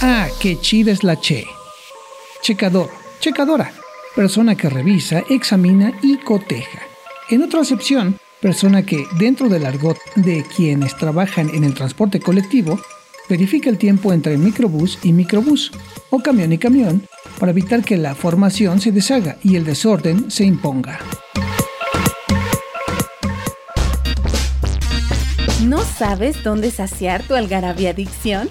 Ah, 0.00 0.28
qué 0.40 0.60
chida 0.60 0.92
es 0.92 1.04
la 1.04 1.20
Che. 1.20 1.46
Checador, 2.42 2.90
checadora, 3.20 3.72
persona 4.14 4.54
que 4.54 4.68
revisa, 4.68 5.22
examina 5.30 5.92
y 6.02 6.18
coteja. 6.18 6.80
En 7.30 7.42
otra 7.42 7.60
acepción, 7.60 8.18
persona 8.40 8.84
que, 8.84 9.04
dentro 9.18 9.48
del 9.48 9.64
argot 9.64 9.98
de 10.16 10.44
quienes 10.54 10.96
trabajan 10.96 11.48
en 11.50 11.64
el 11.64 11.74
transporte 11.74 12.20
colectivo, 12.20 12.78
verifica 13.28 13.70
el 13.70 13.78
tiempo 13.78 14.12
entre 14.12 14.36
microbús 14.36 14.98
y 15.02 15.12
microbús, 15.12 15.72
o 16.10 16.18
camión 16.18 16.52
y 16.52 16.58
camión, 16.58 17.06
para 17.38 17.52
evitar 17.52 17.82
que 17.82 17.96
la 17.96 18.14
formación 18.14 18.80
se 18.80 18.92
deshaga 18.92 19.38
y 19.42 19.56
el 19.56 19.64
desorden 19.64 20.30
se 20.30 20.44
imponga. 20.44 20.98
¿No 25.64 25.82
sabes 25.82 26.42
dónde 26.42 26.70
saciar 26.70 27.22
tu 27.22 27.34
algarabía 27.34 27.90
adicción? 27.90 28.50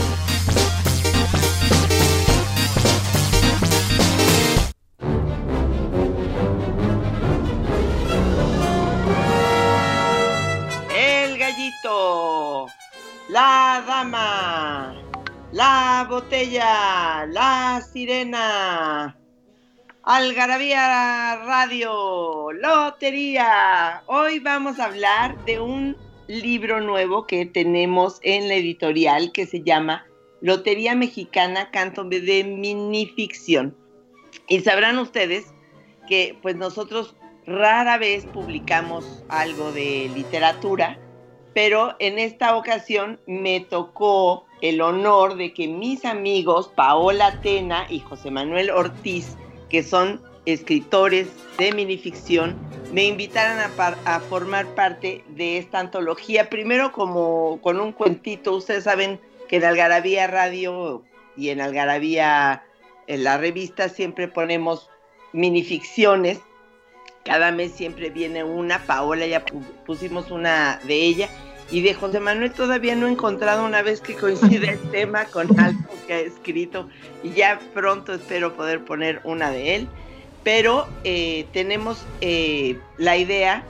la 13.81 13.87
dama, 13.87 14.95
la 15.51 16.05
botella, 16.09 17.25
la 17.27 17.81
sirena, 17.81 19.17
Algarabía 20.03 21.37
Radio, 21.45 22.51
Lotería. 22.51 24.03
Hoy 24.07 24.39
vamos 24.39 24.79
a 24.79 24.85
hablar 24.85 25.43
de 25.45 25.59
un 25.59 25.95
libro 26.27 26.81
nuevo 26.81 27.25
que 27.25 27.45
tenemos 27.45 28.19
en 28.23 28.47
la 28.49 28.55
editorial 28.55 29.31
que 29.31 29.45
se 29.45 29.61
llama 29.61 30.05
Lotería 30.41 30.95
Mexicana 30.95 31.71
Canto 31.71 32.03
de 32.03 32.43
Minificción. 32.43 33.75
Y 34.47 34.59
sabrán 34.59 34.97
ustedes 34.99 35.53
que 36.07 36.37
pues 36.41 36.55
nosotros 36.55 37.15
rara 37.45 37.97
vez 37.97 38.25
publicamos 38.25 39.23
algo 39.29 39.71
de 39.71 40.09
literatura, 40.13 40.99
pero 41.53 41.95
en 41.99 42.19
esta 42.19 42.55
ocasión 42.55 43.19
me 43.27 43.59
tocó 43.59 44.45
el 44.61 44.81
honor 44.81 45.35
de 45.35 45.53
que 45.53 45.67
mis 45.67 46.05
amigos 46.05 46.71
Paola 46.75 47.41
Tena 47.41 47.85
y 47.89 47.99
José 47.99 48.31
Manuel 48.31 48.69
Ortiz, 48.69 49.35
que 49.69 49.83
son 49.83 50.21
escritores 50.45 51.27
de 51.57 51.71
minificción, 51.71 52.55
me 52.93 53.05
invitaran 53.05 53.59
a, 53.59 53.87
a, 54.05 54.19
formar 54.19 54.65
parte 54.75 55.23
de 55.29 55.57
esta 55.57 55.79
antología, 55.79 56.49
primero 56.49 56.91
como 56.91 57.59
con 57.61 57.79
un 57.79 57.91
cuentito, 57.91 58.55
ustedes 58.55 58.83
saben 58.83 59.19
que 59.47 59.57
en 59.57 59.65
Algarabía 59.65 60.27
Radio 60.27 61.03
y 61.37 61.49
en 61.49 61.61
Algarabía, 61.61 62.63
en 63.07 63.23
la 63.23 63.37
revista, 63.37 63.89
siempre 63.89 64.27
ponemos 64.27 64.89
minificciones 65.33 66.39
cada 67.23 67.51
mes 67.51 67.71
siempre 67.73 68.09
viene 68.09 68.43
una, 68.43 68.79
Paola 68.79 69.25
ya 69.25 69.43
pusimos 69.85 70.31
una 70.31 70.79
de 70.83 70.95
ella, 70.95 71.29
y 71.71 71.81
de 71.81 71.93
José 71.93 72.19
Manuel 72.19 72.51
todavía 72.51 72.95
no 72.95 73.07
he 73.07 73.11
encontrado 73.11 73.63
una 73.65 73.81
vez 73.81 74.01
que 74.01 74.15
coincide 74.15 74.71
el 74.71 74.79
tema 74.91 75.25
con 75.25 75.57
algo 75.59 75.81
que 76.05 76.13
ha 76.13 76.19
escrito, 76.19 76.89
y 77.23 77.31
ya 77.31 77.59
pronto 77.73 78.13
espero 78.13 78.53
poder 78.55 78.83
poner 78.83 79.21
una 79.23 79.51
de 79.51 79.75
él. 79.75 79.87
Pero 80.43 80.87
eh, 81.03 81.45
tenemos 81.53 82.03
eh, 82.19 82.77
la 82.97 83.15
idea, 83.15 83.63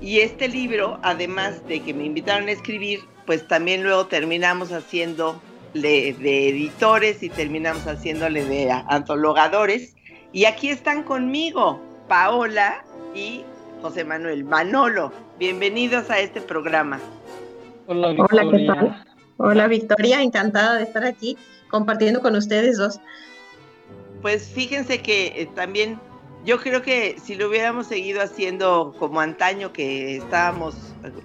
y 0.00 0.20
este 0.20 0.48
libro, 0.48 0.98
además 1.02 1.66
de 1.66 1.80
que 1.80 1.94
me 1.94 2.04
invitaron 2.04 2.48
a 2.48 2.52
escribir, 2.52 3.00
pues 3.26 3.48
también 3.48 3.82
luego 3.82 4.06
terminamos 4.06 4.70
haciendo 4.70 5.40
de, 5.72 6.14
de 6.20 6.50
editores 6.50 7.22
y 7.22 7.30
terminamos 7.30 7.86
haciéndole 7.86 8.44
de 8.44 8.70
antologadores. 8.70 9.96
Y 10.32 10.44
aquí 10.44 10.68
están 10.68 11.04
conmigo, 11.04 11.80
Paola 12.08 12.84
y 13.14 13.44
José 13.82 14.04
Manuel 14.04 14.44
Manolo. 14.44 15.12
Bienvenidos 15.38 16.10
a 16.10 16.20
este 16.20 16.40
programa. 16.40 17.00
Hola, 17.86 18.08
Victoria. 18.08 18.42
Hola, 18.42 18.58
¿qué 18.58 18.66
tal? 18.66 19.04
Hola, 19.36 19.66
Victoria, 19.68 20.22
encantada 20.22 20.76
de 20.76 20.84
estar 20.84 21.04
aquí 21.04 21.36
compartiendo 21.68 22.20
con 22.20 22.36
ustedes 22.36 22.78
dos. 22.78 23.00
Pues 24.22 24.48
fíjense 24.48 25.02
que 25.02 25.26
eh, 25.36 25.48
también 25.54 25.98
yo 26.44 26.60
creo 26.60 26.82
que 26.82 27.16
si 27.22 27.34
lo 27.34 27.48
hubiéramos 27.48 27.86
seguido 27.86 28.22
haciendo 28.22 28.94
como 28.98 29.20
antaño 29.20 29.72
que 29.72 30.18
estábamos 30.18 30.76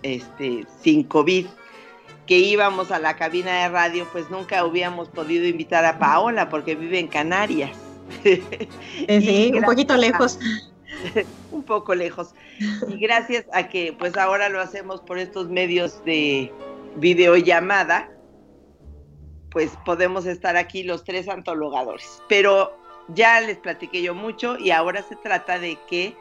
este, 0.01 0.65
sin 0.81 1.03
COVID, 1.03 1.45
que 2.25 2.37
íbamos 2.37 2.91
a 2.91 2.99
la 2.99 3.15
cabina 3.15 3.63
de 3.63 3.69
radio, 3.69 4.07
pues 4.11 4.29
nunca 4.29 4.65
hubiéramos 4.65 5.09
podido 5.09 5.45
invitar 5.45 5.85
a 5.85 5.99
Paola 5.99 6.49
porque 6.49 6.75
vive 6.75 6.99
en 6.99 7.07
Canarias. 7.07 7.71
Sí, 9.07 9.51
un 9.55 9.63
poquito 9.63 9.95
lejos. 9.95 10.39
un 11.51 11.63
poco 11.63 11.95
lejos. 11.95 12.33
Y 12.87 12.97
gracias 12.97 13.45
a 13.53 13.69
que 13.69 13.93
pues 13.97 14.17
ahora 14.17 14.49
lo 14.49 14.59
hacemos 14.59 15.01
por 15.01 15.19
estos 15.19 15.49
medios 15.49 16.03
de 16.05 16.51
videollamada, 16.97 18.09
pues 19.51 19.71
podemos 19.85 20.25
estar 20.25 20.57
aquí 20.57 20.83
los 20.83 21.03
tres 21.03 21.27
antologadores. 21.27 22.21
Pero 22.27 22.77
ya 23.09 23.41
les 23.41 23.57
platiqué 23.57 24.01
yo 24.01 24.13
mucho 24.13 24.57
y 24.57 24.71
ahora 24.71 25.01
se 25.03 25.15
trata 25.15 25.59
de 25.59 25.77
que 25.89 26.15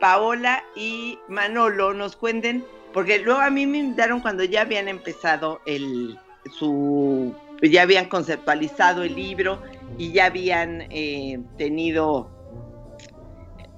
Paola 0.00 0.64
y 0.74 1.18
Manolo 1.28 1.92
nos 1.92 2.16
cuenten, 2.16 2.64
porque 2.92 3.18
luego 3.18 3.40
a 3.40 3.50
mí 3.50 3.66
me 3.66 3.78
invitaron 3.78 4.20
cuando 4.20 4.44
ya 4.44 4.62
habían 4.62 4.88
empezado 4.88 5.60
el 5.66 6.18
su 6.58 7.34
ya 7.62 7.82
habían 7.82 8.06
conceptualizado 8.08 9.02
el 9.02 9.14
libro 9.14 9.60
y 9.98 10.12
ya 10.12 10.26
habían 10.26 10.86
eh, 10.90 11.40
tenido 11.58 12.30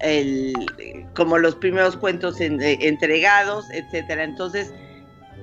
el, 0.03 0.53
como 1.15 1.37
los 1.37 1.55
primeros 1.55 1.97
cuentos 1.97 2.39
en, 2.41 2.61
eh, 2.61 2.77
entregados, 2.81 3.65
etcétera. 3.71 4.23
Entonces, 4.23 4.73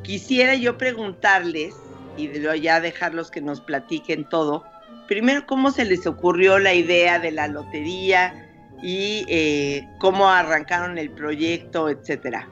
quisiera 0.03 0.55
yo 0.55 0.79
preguntarles, 0.79 1.75
y 2.17 2.29
luego 2.29 2.55
ya 2.55 2.81
dejarlos 2.81 3.31
que 3.31 3.41
nos 3.41 3.61
platiquen 3.61 4.29
todo, 4.29 4.65
primero, 5.09 5.47
¿cómo 5.47 5.71
se 5.71 5.85
les 5.85 6.07
ocurrió 6.07 6.59
la 6.59 6.75
idea 6.75 7.19
de 7.19 7.33
la 7.33 7.49
lotería 7.49 8.49
y 8.83 9.25
eh, 9.29 9.89
cómo 9.99 10.29
arrancaron 10.29 10.99
el 10.99 11.11
proyecto, 11.11 11.89
etcétera? 11.89 12.49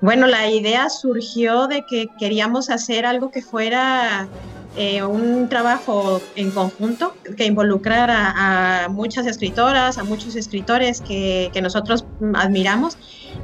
Bueno, 0.00 0.26
la 0.26 0.48
idea 0.48 0.88
surgió 0.90 1.66
de 1.66 1.84
que 1.88 2.06
queríamos 2.18 2.70
hacer 2.70 3.04
algo 3.04 3.30
que 3.30 3.42
fuera 3.42 4.28
eh, 4.80 5.02
un 5.02 5.48
trabajo 5.48 6.22
en 6.36 6.52
conjunto 6.52 7.12
que 7.36 7.44
involucrara 7.46 8.84
a 8.84 8.88
muchas 8.88 9.26
escritoras, 9.26 9.98
a 9.98 10.04
muchos 10.04 10.36
escritores 10.36 11.00
que, 11.00 11.50
que, 11.52 11.60
nosotros 11.60 12.04
admiramos, 12.34 12.96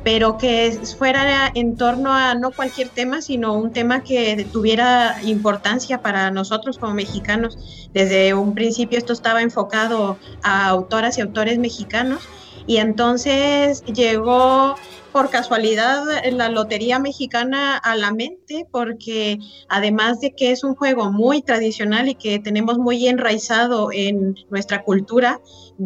pero 0.04 0.38
que 0.38 0.78
fuera 0.96 1.50
en 1.52 1.76
torno 1.76 2.12
a 2.12 2.36
no 2.36 2.52
cualquier 2.52 2.88
tema, 2.88 3.20
sino 3.20 3.52
un 3.54 3.72
tema 3.72 4.04
que 4.04 4.46
tuviera 4.52 5.16
importancia 5.24 6.00
para 6.02 6.30
nosotros 6.30 6.78
como 6.78 6.94
mexicanos. 6.94 7.88
Desde 7.92 8.32
un 8.32 8.54
principio 8.54 8.96
esto 8.96 9.12
estaba 9.12 9.42
enfocado 9.42 10.16
a 10.44 10.68
autoras 10.68 11.18
y 11.18 11.22
autores 11.22 11.58
mexicanos 11.58 12.28
y 12.68 12.76
entonces 12.76 13.82
llegó 13.86 14.76
por 15.14 15.30
casualidad 15.30 16.02
la 16.32 16.48
Lotería 16.48 16.98
Mexicana 16.98 17.76
a 17.76 17.94
la 17.94 18.10
mente 18.10 18.66
porque 18.72 19.38
además 19.68 20.18
de 20.18 20.34
que 20.34 20.50
es 20.50 20.64
un 20.64 20.74
juego 20.74 21.12
muy 21.12 21.40
tradicional 21.40 22.08
y 22.08 22.16
que 22.16 22.40
tenemos 22.40 22.78
muy 22.78 23.06
enraizado 23.06 23.90
en 23.92 24.34
nuestra 24.50 24.82
cultura, 24.82 25.40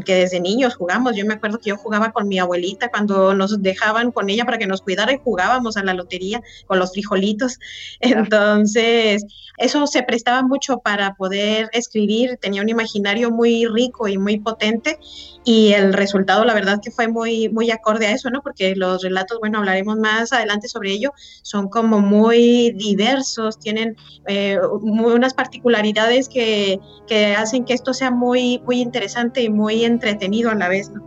que 0.06 0.14
desde 0.14 0.40
niños 0.40 0.76
jugamos. 0.76 1.14
Yo 1.14 1.26
me 1.26 1.34
acuerdo 1.34 1.58
que 1.58 1.68
yo 1.68 1.76
jugaba 1.76 2.12
con 2.12 2.26
mi 2.26 2.38
abuelita 2.38 2.88
cuando 2.88 3.34
nos 3.34 3.62
dejaban 3.62 4.12
con 4.12 4.30
ella 4.30 4.46
para 4.46 4.56
que 4.56 4.66
nos 4.66 4.80
cuidara 4.80 5.12
y 5.12 5.20
jugábamos 5.22 5.76
a 5.76 5.84
la 5.84 5.92
lotería 5.92 6.42
con 6.66 6.78
los 6.78 6.92
frijolitos. 6.92 7.58
Entonces, 8.00 9.26
eso 9.58 9.86
se 9.86 10.02
prestaba 10.04 10.42
mucho 10.42 10.78
para 10.78 11.14
poder 11.16 11.68
escribir, 11.72 12.38
tenía 12.40 12.62
un 12.62 12.68
imaginario 12.68 13.30
muy 13.30 13.66
rico 13.66 14.08
y 14.08 14.16
muy 14.16 14.38
potente 14.38 14.98
y 15.44 15.72
el 15.72 15.92
resultado 15.92 16.44
la 16.44 16.54
verdad 16.54 16.80
que 16.82 16.90
fue 16.90 17.08
muy 17.08 17.48
muy 17.48 17.70
acorde 17.70 18.06
a 18.06 18.12
eso, 18.12 18.30
¿no? 18.30 18.42
Porque 18.42 18.76
los 18.76 19.02
relatos, 19.02 19.17
bueno, 19.40 19.58
hablaremos 19.58 19.96
más 19.96 20.32
adelante 20.32 20.68
sobre 20.68 20.92
ello, 20.92 21.12
son 21.42 21.68
como 21.68 22.00
muy 22.00 22.72
diversos, 22.72 23.58
tienen 23.58 23.96
eh, 24.26 24.58
unas 24.82 25.34
particularidades 25.34 26.28
que, 26.28 26.78
que 27.06 27.34
hacen 27.34 27.64
que 27.64 27.74
esto 27.74 27.92
sea 27.94 28.10
muy 28.10 28.60
muy 28.64 28.80
interesante 28.80 29.42
y 29.42 29.50
muy 29.50 29.84
entretenido 29.84 30.50
a 30.50 30.54
la 30.54 30.68
vez, 30.68 30.90
¿no? 30.90 31.02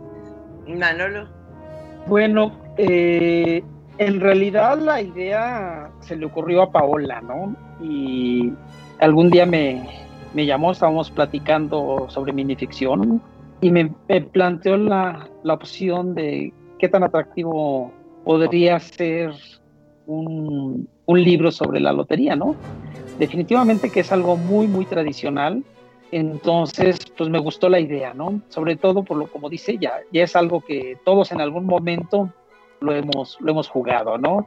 Manolo. 0.66 1.28
Bueno, 2.06 2.52
eh, 2.76 3.62
en 3.98 4.20
realidad 4.20 4.78
la 4.78 5.00
idea 5.00 5.90
se 6.00 6.16
le 6.16 6.26
ocurrió 6.26 6.62
a 6.62 6.72
Paola, 6.72 7.20
¿no? 7.20 7.54
Y 7.80 8.52
algún 8.98 9.30
día 9.30 9.46
me, 9.46 9.88
me 10.34 10.46
llamó, 10.46 10.72
estábamos 10.72 11.10
platicando 11.10 12.06
sobre 12.08 12.32
minificción 12.32 13.20
y 13.60 13.70
me, 13.70 13.90
planteó 14.32 14.76
la, 14.76 15.28
la, 15.44 15.54
opción 15.54 16.14
de 16.14 16.52
qué 16.78 16.88
tan 16.88 17.04
atractivo 17.04 17.92
podría 18.24 18.78
ser 18.80 19.32
un, 20.06 20.88
un 21.06 21.22
libro 21.22 21.50
sobre 21.50 21.80
la 21.80 21.92
lotería, 21.92 22.36
¿no? 22.36 22.56
Definitivamente 23.18 23.90
que 23.90 24.00
es 24.00 24.12
algo 24.12 24.36
muy, 24.36 24.66
muy 24.66 24.84
tradicional 24.84 25.62
entonces, 26.12 26.98
pues 27.16 27.30
me 27.30 27.38
gustó 27.38 27.70
la 27.70 27.80
idea, 27.80 28.12
¿no? 28.12 28.42
Sobre 28.50 28.76
todo 28.76 29.02
por 29.02 29.16
lo 29.16 29.28
como 29.28 29.48
dice 29.48 29.72
ella, 29.72 29.94
ya 30.12 30.24
es 30.24 30.36
algo 30.36 30.60
que 30.60 30.98
todos 31.06 31.32
en 31.32 31.40
algún 31.40 31.64
momento 31.64 32.28
lo 32.80 32.94
hemos, 32.94 33.38
lo 33.40 33.50
hemos 33.50 33.66
jugado, 33.66 34.18
¿no? 34.18 34.46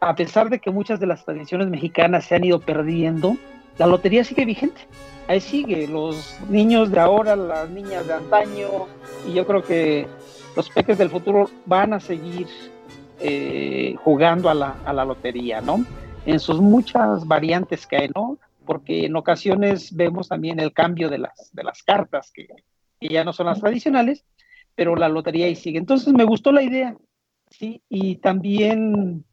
A 0.00 0.14
pesar 0.14 0.48
de 0.48 0.60
que 0.60 0.70
muchas 0.70 0.98
de 0.98 1.06
las 1.06 1.26
tradiciones 1.26 1.68
mexicanas 1.68 2.24
se 2.24 2.36
han 2.36 2.44
ido 2.44 2.60
perdiendo, 2.60 3.36
la 3.76 3.86
lotería 3.86 4.24
sigue 4.24 4.46
vigente. 4.46 4.80
Ahí 5.26 5.42
sigue, 5.42 5.86
los 5.86 6.38
niños 6.48 6.90
de 6.90 7.00
ahora, 7.00 7.36
las 7.36 7.68
niñas 7.68 8.06
de 8.06 8.14
antaño, 8.14 8.68
y 9.28 9.34
yo 9.34 9.46
creo 9.46 9.62
que 9.62 10.06
los 10.56 10.70
peques 10.70 10.96
del 10.96 11.10
futuro 11.10 11.50
van 11.66 11.92
a 11.92 12.00
seguir 12.00 12.46
eh, 13.20 13.94
jugando 14.02 14.48
a 14.48 14.54
la, 14.54 14.78
a 14.84 14.92
la 14.92 15.04
lotería, 15.04 15.60
¿no? 15.60 15.84
En 16.24 16.38
sus 16.40 16.60
muchas 16.60 17.26
variantes 17.26 17.86
que 17.86 17.96
hay, 17.96 18.10
¿no? 18.14 18.38
porque 18.68 19.06
en 19.06 19.16
ocasiones 19.16 19.96
vemos 19.96 20.28
también 20.28 20.60
el 20.60 20.74
cambio 20.74 21.08
de 21.08 21.16
las, 21.16 21.48
de 21.54 21.64
las 21.64 21.82
cartas, 21.82 22.30
que, 22.30 22.48
ya 23.00 23.24
no 23.24 23.32
son 23.32 23.46
las 23.46 23.60
tradicionales, 23.60 24.26
pero 24.74 24.94
la 24.94 25.08
lotería 25.08 25.46
ahí 25.46 25.56
sigue. 25.56 25.78
Entonces 25.78 26.12
me 26.12 26.24
gustó 26.24 26.52
la 26.52 26.62
idea, 26.62 26.94
¿sí? 27.48 27.80
Y 27.88 28.16
también 28.16 29.24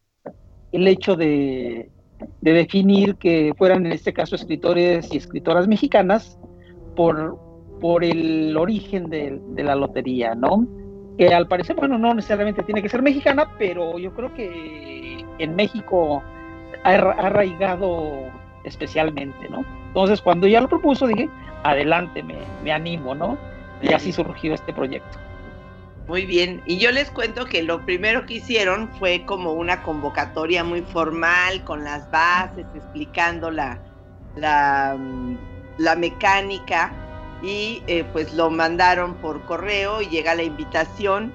el 0.72 0.88
hecho 0.88 1.18
de, 1.18 1.92
definir 2.40 3.18
que 3.18 3.52
fueran 3.58 3.86
en 3.86 3.92
este 3.92 4.14
caso 4.14 4.36
escritores 4.36 5.14
y 5.14 5.18
escritoras 5.18 5.68
mexicanas 5.68 6.40
por, 6.96 7.38
por 7.82 8.06
el 8.06 8.56
origen 8.56 9.10
de, 9.10 9.42
la 9.58 9.76
lotería, 9.76 10.34
¿no? 10.34 10.66
Que 11.18 11.34
al 11.34 11.48
parecer, 11.48 11.76
bueno, 11.76 11.98
no 11.98 12.14
necesariamente 12.14 12.64
tiene 12.64 12.82
que 12.82 12.90
ser 12.90 13.02
mexicana, 13.02 13.50
pero 13.58 13.98
yo 13.98 14.14
creo 14.14 14.34
que 14.34 15.26
en 15.40 15.56
México 15.56 16.24
ha 16.84 16.90
arraigado 16.92 18.32
especialmente, 18.64 19.50
¿no? 19.50 19.64
Entonces, 19.88 20.22
cuando 20.22 20.48
ya 20.48 20.62
lo 20.62 20.68
propuso, 20.68 21.08
dije, 21.08 21.30
adelante, 21.64 22.22
me, 22.22 22.36
me 22.64 22.72
animo, 22.72 23.16
¿no? 23.16 23.38
Y 23.82 23.94
así 23.94 24.12
surgió 24.12 24.54
este 24.54 24.74
proyecto. 24.74 25.18
Muy 26.08 26.26
bien, 26.26 26.62
y 26.68 26.78
yo 26.78 26.92
les 26.92 27.10
cuento 27.10 27.46
que 27.46 27.64
lo 27.64 27.84
primero 27.84 28.26
que 28.28 28.36
hicieron 28.36 28.90
fue 29.00 29.26
como 29.26 29.54
una 29.54 29.82
convocatoria 29.82 30.64
muy 30.64 30.82
formal, 30.82 31.64
con 31.64 31.84
las 31.84 32.10
bases, 32.12 32.66
explicando 32.76 33.50
la, 33.50 33.80
la, 34.36 34.96
la 35.80 35.96
mecánica, 35.96 36.94
y 37.42 37.84
eh, 37.88 38.06
pues 38.12 38.34
lo 38.34 38.50
mandaron 38.50 39.16
por 39.16 39.44
correo 39.46 40.02
y 40.02 40.08
llega 40.08 40.36
la 40.36 40.44
invitación 40.44 41.34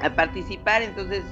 a 0.00 0.10
participar, 0.10 0.82
entonces 0.82 1.22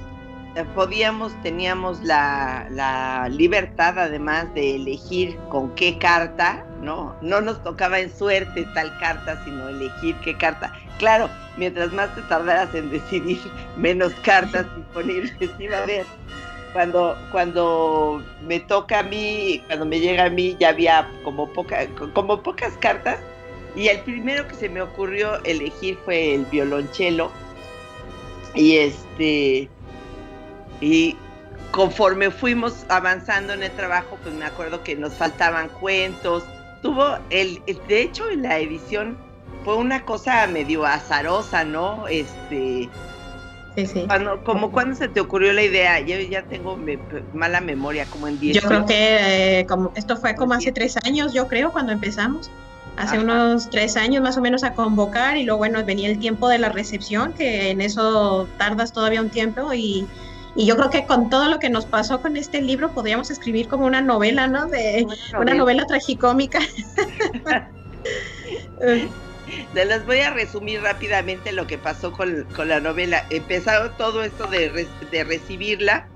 eh, 0.57 0.65
podíamos, 0.73 1.39
teníamos 1.43 2.03
la, 2.03 3.27
libertad 3.29 3.99
además 3.99 4.51
de 4.55 4.77
elegir 4.77 5.37
con 5.49 5.75
qué 5.75 5.99
carta, 5.99 6.65
¿no? 6.81 7.15
No 7.21 7.41
nos 7.41 7.61
tocaba 7.63 7.99
en 7.99 8.11
suerte 8.11 8.67
tal 8.73 8.97
carta, 8.97 9.39
sino 9.45 9.69
elegir 9.69 10.15
qué 10.23 10.35
carta. 10.35 10.73
Claro, 10.97 11.29
mientras 11.57 11.93
más 11.93 12.13
te 12.15 12.23
tardaras 12.23 12.73
en 12.73 12.89
decidir, 12.89 13.39
menos 13.77 14.11
cartas 14.23 14.65
disponibles 14.75 15.51
iba 15.59 15.77
a 15.77 15.83
haber. 15.83 16.07
Cuando, 16.73 17.15
cuando 17.31 18.23
me 18.41 18.59
toca 18.59 18.99
a 18.99 19.03
mí, 19.03 19.63
cuando 19.67 19.85
me 19.85 19.99
llega 19.99 20.25
a 20.25 20.29
mí, 20.31 20.57
ya 20.59 20.69
había 20.69 21.07
como, 21.23 21.47
poca, 21.53 21.85
como 22.13 22.41
pocas 22.41 22.73
cartas. 22.79 23.19
Y 23.77 23.89
el 23.89 23.99
primero 23.99 24.47
que 24.47 24.55
se 24.55 24.69
me 24.69 24.81
ocurrió 24.81 25.41
elegir 25.43 25.99
fue 26.03 26.33
el 26.33 26.45
violonchelo. 26.45 27.31
Y 28.55 28.77
este, 28.77 29.69
y 30.81 31.15
conforme 31.69 32.31
fuimos 32.31 32.87
avanzando 32.89 33.53
en 33.53 33.61
el 33.61 33.71
trabajo, 33.73 34.17
pues 34.23 34.33
me 34.33 34.45
acuerdo 34.45 34.83
que 34.83 34.95
nos 34.95 35.13
faltaban 35.13 35.69
cuentos. 35.69 36.43
Tuvo 36.81 37.19
el, 37.29 37.61
de 37.87 38.01
hecho, 38.01 38.27
en 38.31 38.41
la 38.41 38.57
edición 38.57 39.15
fue 39.63 39.75
una 39.75 40.03
cosa 40.05 40.47
medio 40.47 40.83
azarosa, 40.83 41.63
¿no? 41.63 42.07
Este. 42.07 42.89
Sí, 43.75 43.85
sí. 43.85 44.05
Cuando, 44.07 44.43
como 44.43 44.71
cuando 44.71 44.95
se 44.95 45.07
te 45.07 45.19
ocurrió 45.19 45.53
la 45.53 45.61
idea, 45.61 45.99
yo 45.99 46.17
ya 46.17 46.41
tengo 46.41 46.79
mala 47.31 47.61
memoria, 47.61 48.07
como 48.07 48.27
en 48.27 48.39
10 48.39 48.59
Yo 48.59 48.67
creo 48.67 48.85
que 48.87 49.59
eh, 49.59 49.65
como, 49.67 49.91
esto 49.95 50.17
fue 50.17 50.33
como 50.33 50.55
hace 50.55 50.71
tres 50.71 50.97
años, 51.05 51.31
yo 51.31 51.47
creo, 51.47 51.71
cuando 51.71 51.91
empezamos 51.91 52.49
hace 52.97 53.19
unos 53.19 53.69
tres 53.69 53.95
años 53.95 54.21
más 54.21 54.37
o 54.37 54.41
menos 54.41 54.63
a 54.63 54.73
convocar 54.73 55.37
y 55.37 55.43
luego 55.43 55.59
bueno 55.59 55.83
venía 55.85 56.09
el 56.09 56.19
tiempo 56.19 56.49
de 56.49 56.57
la 56.57 56.69
recepción 56.69 57.33
que 57.33 57.69
en 57.71 57.81
eso 57.81 58.47
tardas 58.57 58.91
todavía 58.91 59.21
un 59.21 59.29
tiempo 59.29 59.73
y 59.73 60.07
y 60.57 60.65
yo 60.65 60.75
creo 60.75 60.89
que 60.89 61.05
con 61.05 61.29
todo 61.29 61.49
lo 61.49 61.59
que 61.59 61.69
nos 61.69 61.85
pasó 61.85 62.19
con 62.19 62.35
este 62.35 62.61
libro 62.61 62.91
podríamos 62.91 63.29
escribir 63.29 63.67
como 63.67 63.85
una 63.85 64.01
novela, 64.01 64.47
¿no? 64.47 64.65
De 64.65 65.05
una 65.39 65.53
novela, 65.53 65.85
tragicómica. 65.85 66.59
Se 69.73 69.85
les 69.85 70.05
voy 70.05 70.19
a 70.19 70.31
resumir 70.31 70.81
rápidamente 70.81 71.51
lo 71.51 71.67
que 71.67 71.77
pasó 71.77 72.11
con, 72.11 72.47
la 72.65 72.79
novela. 72.79 73.25
Empezado 73.29 73.91
todo 73.91 74.23
esto 74.23 74.47
de, 74.47 74.87
de, 75.11 75.23
recibirla. 75.23 76.07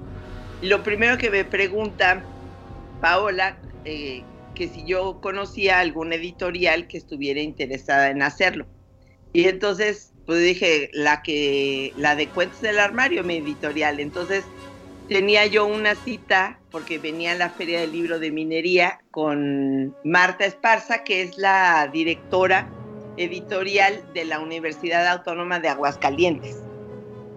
Lo 0.63 0.81
primero 0.81 1.19
que 1.19 1.29
me 1.29 1.45
pregunta 1.45 2.23
Paola, 2.99 3.57
eh, 3.85 4.23
que 4.61 4.67
si 4.67 4.83
yo 4.83 5.19
conocía 5.21 5.79
algún 5.79 6.13
editorial 6.13 6.88
que 6.88 7.00
estuviera 7.00 7.41
interesada 7.41 8.12
en 8.12 8.21
hacerlo. 8.21 8.67
Y 9.33 9.47
entonces 9.47 10.13
pues 10.27 10.43
dije, 10.43 10.91
la 10.93 11.24
que, 11.24 11.93
la 11.97 12.15
de 12.15 12.27
Cuentos 12.27 12.62
del 12.62 12.77
Armario, 12.77 13.24
mi 13.24 13.38
editorial. 13.38 14.00
Entonces 14.00 14.45
tenía 15.09 15.47
yo 15.47 15.65
una 15.65 15.95
cita, 15.95 16.59
porque 16.69 17.00
venía 17.00 17.31
a 17.31 17.36
la 17.36 17.50
Feria 17.50 17.81
del 17.81 17.91
Libro 17.91 18.19
de 18.19 18.29
Minería 18.29 19.01
con 19.09 19.95
Marta 20.03 20.45
Esparza, 20.45 21.03
que 21.03 21.24
es 21.24 21.39
la 21.39 21.89
directora 21.91 22.69
editorial 23.17 24.03
de 24.13 24.25
la 24.25 24.39
Universidad 24.39 25.07
Autónoma 25.07 25.59
de 25.59 25.69
Aguascalientes. 25.69 26.62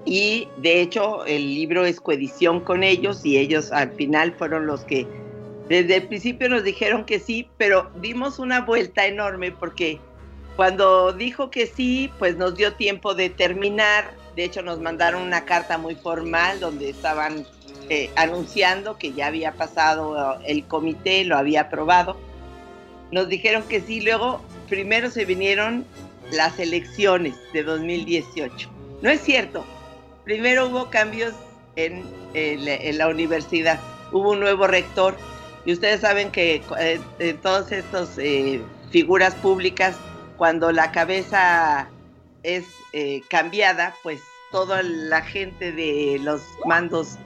Y 0.04 0.46
de 0.58 0.82
hecho 0.82 1.24
el 1.24 1.54
libro 1.54 1.86
es 1.86 2.02
coedición 2.02 2.60
con 2.60 2.82
ellos 2.82 3.24
y 3.24 3.38
ellos 3.38 3.72
al 3.72 3.92
final 3.92 4.34
fueron 4.34 4.66
los 4.66 4.84
que 4.84 5.23
desde 5.68 5.96
el 5.96 6.08
principio 6.08 6.48
nos 6.48 6.64
dijeron 6.64 7.04
que 7.04 7.18
sí, 7.18 7.48
pero 7.56 7.90
dimos 7.96 8.38
una 8.38 8.60
vuelta 8.60 9.06
enorme 9.06 9.50
porque 9.52 10.00
cuando 10.56 11.12
dijo 11.12 11.50
que 11.50 11.66
sí, 11.66 12.12
pues 12.18 12.36
nos 12.36 12.56
dio 12.56 12.74
tiempo 12.74 13.14
de 13.14 13.30
terminar. 13.30 14.12
De 14.36 14.44
hecho, 14.44 14.62
nos 14.62 14.80
mandaron 14.80 15.22
una 15.22 15.44
carta 15.44 15.78
muy 15.78 15.94
formal 15.94 16.60
donde 16.60 16.90
estaban 16.90 17.46
eh, 17.88 18.10
anunciando 18.16 18.98
que 18.98 19.12
ya 19.12 19.26
había 19.26 19.52
pasado 19.52 20.38
el 20.46 20.64
comité, 20.64 21.24
lo 21.24 21.36
había 21.36 21.62
aprobado. 21.62 22.16
Nos 23.10 23.28
dijeron 23.28 23.62
que 23.64 23.80
sí, 23.80 24.00
luego 24.00 24.40
primero 24.68 25.10
se 25.10 25.24
vinieron 25.24 25.84
las 26.30 26.58
elecciones 26.58 27.34
de 27.52 27.62
2018. 27.62 28.70
No 29.02 29.10
es 29.10 29.20
cierto. 29.20 29.64
Primero 30.24 30.68
hubo 30.68 30.88
cambios 30.90 31.34
en, 31.76 32.04
la 32.98 33.08
universidad. 33.08 33.78
Hubo 34.12 34.30
un 34.32 34.40
nuevo 34.40 34.66
rector 34.66 35.16
y 35.64 35.72
ustedes 35.72 36.00
saben 36.00 36.30
que 36.30 36.62
eh, 36.78 37.38
todas 37.42 37.72
estas 37.72 38.18
eh, 38.18 38.62
figuras 38.90 39.34
públicas 39.36 39.96
cuando 40.36 40.72
la 40.72 40.92
cabeza 40.92 41.88
es 42.42 42.64
eh, 42.92 43.22
cambiada, 43.28 43.94
pues 44.02 44.20
toda 44.50 44.82
la 44.82 45.22
gente 45.22 45.72
de 45.72 46.18
los 46.22 46.42
mandos 46.66 47.16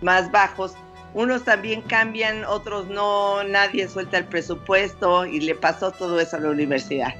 más 0.00 0.30
bajos, 0.30 0.74
unos 1.14 1.44
también 1.44 1.82
cambian, 1.82 2.44
otros 2.44 2.86
no, 2.86 3.42
nadie 3.42 3.88
suelta 3.88 4.18
el 4.18 4.26
presupuesto 4.26 5.26
y 5.26 5.40
le 5.40 5.54
pasó 5.54 5.90
todo 5.90 6.20
eso 6.20 6.36
a 6.36 6.40
la 6.40 6.50
universidad. 6.50 7.14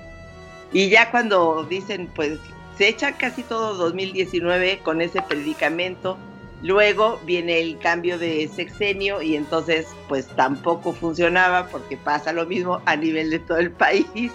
Y 0.72 0.90
ya 0.90 1.10
cuando 1.10 1.64
dicen, 1.64 2.08
pues 2.14 2.38
se 2.76 2.88
echa 2.88 3.16
casi 3.16 3.42
todo 3.42 3.74
2019 3.74 4.80
con 4.84 5.00
ese 5.00 5.22
predicamento, 5.22 6.18
luego 6.62 7.20
viene 7.24 7.60
el 7.60 7.78
cambio 7.78 8.18
de 8.18 8.48
sexenio 8.48 9.22
y 9.22 9.36
entonces 9.36 9.86
pues 10.08 10.26
tampoco 10.36 10.92
funcionaba 10.92 11.66
porque 11.68 11.96
pasa 11.96 12.32
lo 12.32 12.46
mismo 12.46 12.80
a 12.86 12.96
nivel 12.96 13.30
de 13.30 13.38
todo 13.38 13.58
el 13.58 13.70
país. 13.70 14.06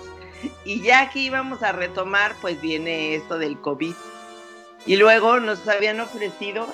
Y 0.66 0.82
ya 0.82 1.00
aquí 1.00 1.28
íbamos 1.28 1.64
a 1.64 1.72
retomar, 1.72 2.36
pues 2.42 2.60
viene 2.60 3.16
esto 3.16 3.38
del 3.38 3.58
COVID. 3.62 3.94
Y 4.86 4.98
luego 4.98 5.40
nos 5.40 5.66
habían 5.70 6.02
ofrecido, 6.02 6.68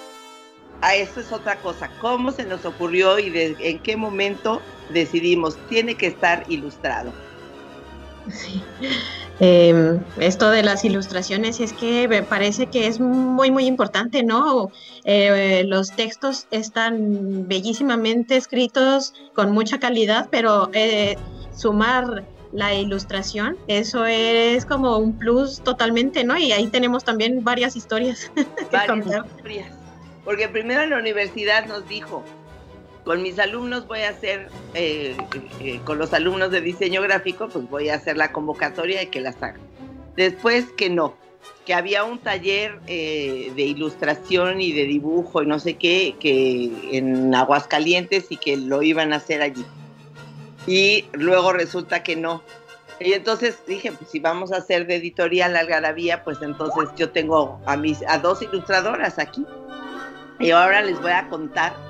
a 0.82 0.96
esto 0.96 1.20
es 1.20 1.32
otra 1.32 1.58
cosa, 1.58 1.92
cómo 2.02 2.32
se 2.32 2.46
nos 2.46 2.66
ocurrió 2.66 3.20
y 3.20 3.32
en 3.60 3.78
qué 3.78 3.96
momento 3.96 4.60
decidimos, 4.90 5.56
tiene 5.68 5.94
que 5.94 6.08
estar 6.08 6.46
ilustrado. 6.48 7.14
Sí. 8.32 8.64
Em, 9.40 10.00
esto 10.20 10.50
de 10.50 10.64
las 10.64 10.84
ilustraciones 10.84 11.60
es 11.62 11.72
que 11.72 12.08
me 12.08 12.24
parece 12.24 12.68
que 12.68 12.88
es 12.88 13.00
muy, 13.00 13.52
muy 13.52 13.66
importante, 13.66 14.22
¿no? 14.24 14.70
Eh, 15.06 15.64
los 15.66 15.96
textos 15.96 16.48
están 16.52 17.48
bellísimamente 17.48 18.36
escritos, 18.36 19.14
con 19.34 19.52
mucha 19.52 19.80
calidad, 19.80 20.28
pero 20.30 20.70
eh, 20.74 21.16
sumar 21.56 22.26
la 22.52 22.74
ilustración, 22.74 23.58
eso 23.68 24.06
es 24.06 24.66
como 24.66 24.98
un 24.98 25.18
plus 25.18 25.62
totalmente, 25.62 26.24
¿no? 26.24 26.38
Y 26.38 26.52
ahí 26.52 26.68
tenemos 26.68 27.04
también 27.04 27.44
varias 27.44 27.76
historias. 27.76 28.32
varias 28.72 29.08
historias. 29.08 29.72
Porque 30.26 30.50
primero 30.50 30.82
en 30.82 30.90
la 30.90 30.98
universidad 30.98 31.66
nos 31.66 31.88
dijo, 31.88 32.24
con 33.10 33.24
mis 33.24 33.40
alumnos 33.40 33.88
voy 33.88 34.02
a 34.02 34.10
hacer, 34.10 34.50
eh, 34.76 35.18
eh, 35.62 35.80
con 35.84 35.98
los 35.98 36.14
alumnos 36.14 36.52
de 36.52 36.62
diseño 36.62 37.02
gráfico, 37.02 37.50
pues 37.50 37.68
voy 37.68 37.90
a 37.90 37.96
hacer 37.96 38.18
la 38.18 38.32
convocatoria 38.32 39.02
y 39.02 39.08
que 39.08 39.20
las 39.20 39.42
hagan. 39.42 39.62
Después 40.16 40.66
que 40.78 40.92
no, 40.92 41.16
que 41.66 41.74
había 41.74 42.04
un 42.04 42.20
taller 42.20 42.80
eh, 42.86 43.52
de 43.56 43.64
ilustración 43.64 44.62
y 44.62 44.74
de 44.74 44.84
dibujo 44.84 45.42
y 45.42 45.48
no 45.48 45.58
sé 45.58 45.74
qué, 45.74 46.18
que 46.20 46.72
en 46.92 47.34
Aguascalientes 47.34 48.28
y 48.30 48.38
que 48.38 48.58
lo 48.58 48.84
iban 48.84 49.12
a 49.12 49.16
hacer 49.16 49.42
allí. 49.42 49.66
Y 50.68 51.06
luego 51.14 51.52
resulta 51.52 52.04
que 52.04 52.16
no. 52.16 52.44
Y 53.00 53.14
entonces 53.14 53.58
dije, 53.66 53.92
pues 53.92 54.12
si 54.12 54.20
vamos 54.20 54.52
a 54.52 54.58
hacer 54.58 54.86
de 54.86 54.98
editorial 54.98 55.56
Algarabía, 55.56 56.24
pues 56.24 56.38
entonces 56.44 56.88
yo 56.96 57.10
tengo 57.10 57.60
a 57.66 57.76
mis 57.76 58.04
a 58.08 58.20
dos 58.20 58.44
ilustradoras 58.44 59.18
aquí. 59.18 59.44
Y 60.40 60.52
ahora 60.52 60.84
les 60.84 61.02
voy 61.02 61.12
a 61.12 61.28
contar 61.28 61.89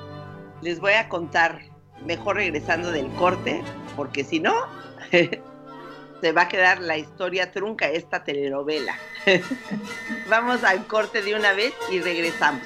les 0.61 0.79
voy 0.79 0.93
a 0.93 1.09
contar, 1.09 1.61
mejor 2.05 2.37
regresando 2.37 2.91
del 2.91 3.07
corte, 3.13 3.61
porque 3.95 4.23
si 4.23 4.39
no, 4.39 4.53
se 6.21 6.31
va 6.31 6.43
a 6.43 6.47
quedar 6.47 6.81
la 6.81 6.97
historia 6.97 7.51
trunca 7.51 7.89
esta 7.89 8.23
telenovela. 8.23 8.97
Vamos 10.29 10.63
al 10.63 10.85
corte 10.87 11.21
de 11.21 11.35
una 11.35 11.53
vez 11.53 11.73
y 11.91 11.99
regresamos. 11.99 12.63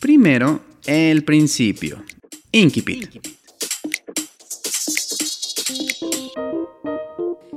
Primero, 0.00 0.60
el 0.86 1.24
principio. 1.24 2.02
Inkipit. 2.52 3.40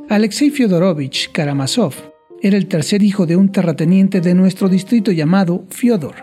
Alexei 0.10 0.52
Fyodorovich 0.52 1.32
Karamazov 1.32 2.13
era 2.44 2.58
el 2.58 2.68
tercer 2.68 3.02
hijo 3.02 3.26
de 3.26 3.38
un 3.38 3.54
terrateniente 3.54 4.20
de 4.20 4.34
nuestro 4.34 4.68
distrito 4.68 5.14
llamado 5.14 5.66
Fyodor, 5.70 6.16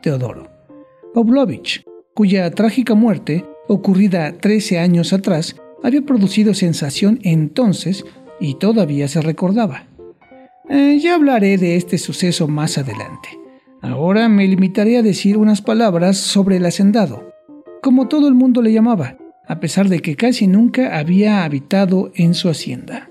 Teodoro 0.00 0.50
Pavlovich, 1.12 1.84
cuya 2.14 2.50
trágica 2.50 2.94
muerte, 2.94 3.44
ocurrida 3.68 4.32
13 4.32 4.78
años 4.78 5.12
atrás, 5.12 5.56
había 5.82 6.00
producido 6.00 6.54
sensación 6.54 7.20
entonces 7.22 8.06
y 8.40 8.54
todavía 8.54 9.06
se 9.06 9.20
recordaba. 9.20 9.86
Eh, 10.70 10.98
ya 11.00 11.14
hablaré 11.14 11.58
de 11.58 11.76
este 11.76 11.98
suceso 11.98 12.48
más 12.48 12.78
adelante. 12.78 13.28
Ahora 13.82 14.30
me 14.30 14.48
limitaré 14.48 14.96
a 14.96 15.02
decir 15.02 15.36
unas 15.36 15.60
palabras 15.60 16.16
sobre 16.16 16.56
el 16.56 16.64
hacendado, 16.64 17.32
como 17.82 18.08
todo 18.08 18.28
el 18.28 18.34
mundo 18.34 18.62
le 18.62 18.72
llamaba, 18.72 19.18
a 19.46 19.60
pesar 19.60 19.90
de 19.90 20.00
que 20.00 20.16
casi 20.16 20.46
nunca 20.46 20.98
había 20.98 21.44
habitado 21.44 22.10
en 22.14 22.32
su 22.32 22.48
hacienda. 22.48 23.10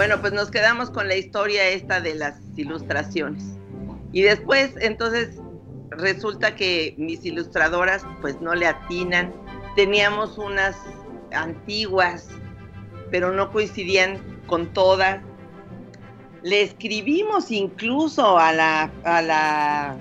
Bueno, 0.00 0.18
pues 0.22 0.32
nos 0.32 0.50
quedamos 0.50 0.88
con 0.88 1.08
la 1.08 1.16
historia 1.16 1.68
esta 1.68 2.00
de 2.00 2.14
las 2.14 2.40
ilustraciones. 2.56 3.44
Y 4.12 4.22
después, 4.22 4.72
entonces, 4.80 5.36
resulta 5.90 6.56
que 6.56 6.94
mis 6.96 7.22
ilustradoras 7.26 8.06
pues 8.22 8.40
no 8.40 8.54
le 8.54 8.66
atinan. 8.66 9.30
Teníamos 9.76 10.38
unas 10.38 10.74
antiguas, 11.34 12.28
pero 13.10 13.30
no 13.32 13.52
coincidían 13.52 14.18
con 14.46 14.72
todas. 14.72 15.20
Le 16.42 16.62
escribimos 16.62 17.50
incluso 17.50 18.38
a 18.38 18.54
la, 18.54 18.90
a 19.04 19.20
la 19.20 19.96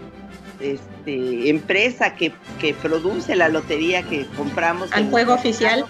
este, 0.61 1.49
empresa 1.49 2.15
que, 2.15 2.31
que, 2.61 2.73
produce 2.73 3.35
la 3.35 3.49
lotería 3.49 4.03
que 4.03 4.25
compramos. 4.37 4.93
Al 4.93 5.09
juego 5.09 5.33
oficial. 5.33 5.85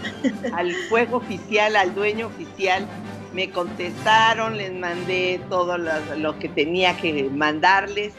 Al 0.52 0.74
juego 0.90 1.18
oficial, 1.18 1.76
al 1.76 1.94
dueño 1.94 2.26
oficial 2.26 2.88
me 3.34 3.52
contestaron, 3.52 4.58
les 4.58 4.74
mandé 4.74 5.40
todo 5.50 5.78
lo, 5.78 6.40
que 6.40 6.50
tenía 6.50 6.98
que 6.98 7.30
mandarles, 7.32 8.14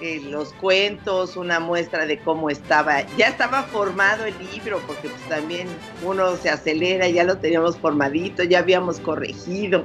eh, 0.00 0.20
los 0.30 0.52
cuentos, 0.54 1.36
una 1.36 1.60
muestra 1.60 2.06
de 2.06 2.18
cómo 2.18 2.50
estaba. 2.50 3.02
Ya 3.16 3.28
estaba 3.28 3.62
formado 3.64 4.24
el 4.24 4.34
libro, 4.52 4.80
porque 4.86 5.08
pues 5.08 5.22
también 5.28 5.68
uno 6.04 6.36
se 6.36 6.50
acelera, 6.50 7.08
ya 7.08 7.24
lo 7.24 7.38
teníamos 7.38 7.78
formadito, 7.78 8.42
ya 8.42 8.60
habíamos 8.60 8.98
corregido. 9.00 9.84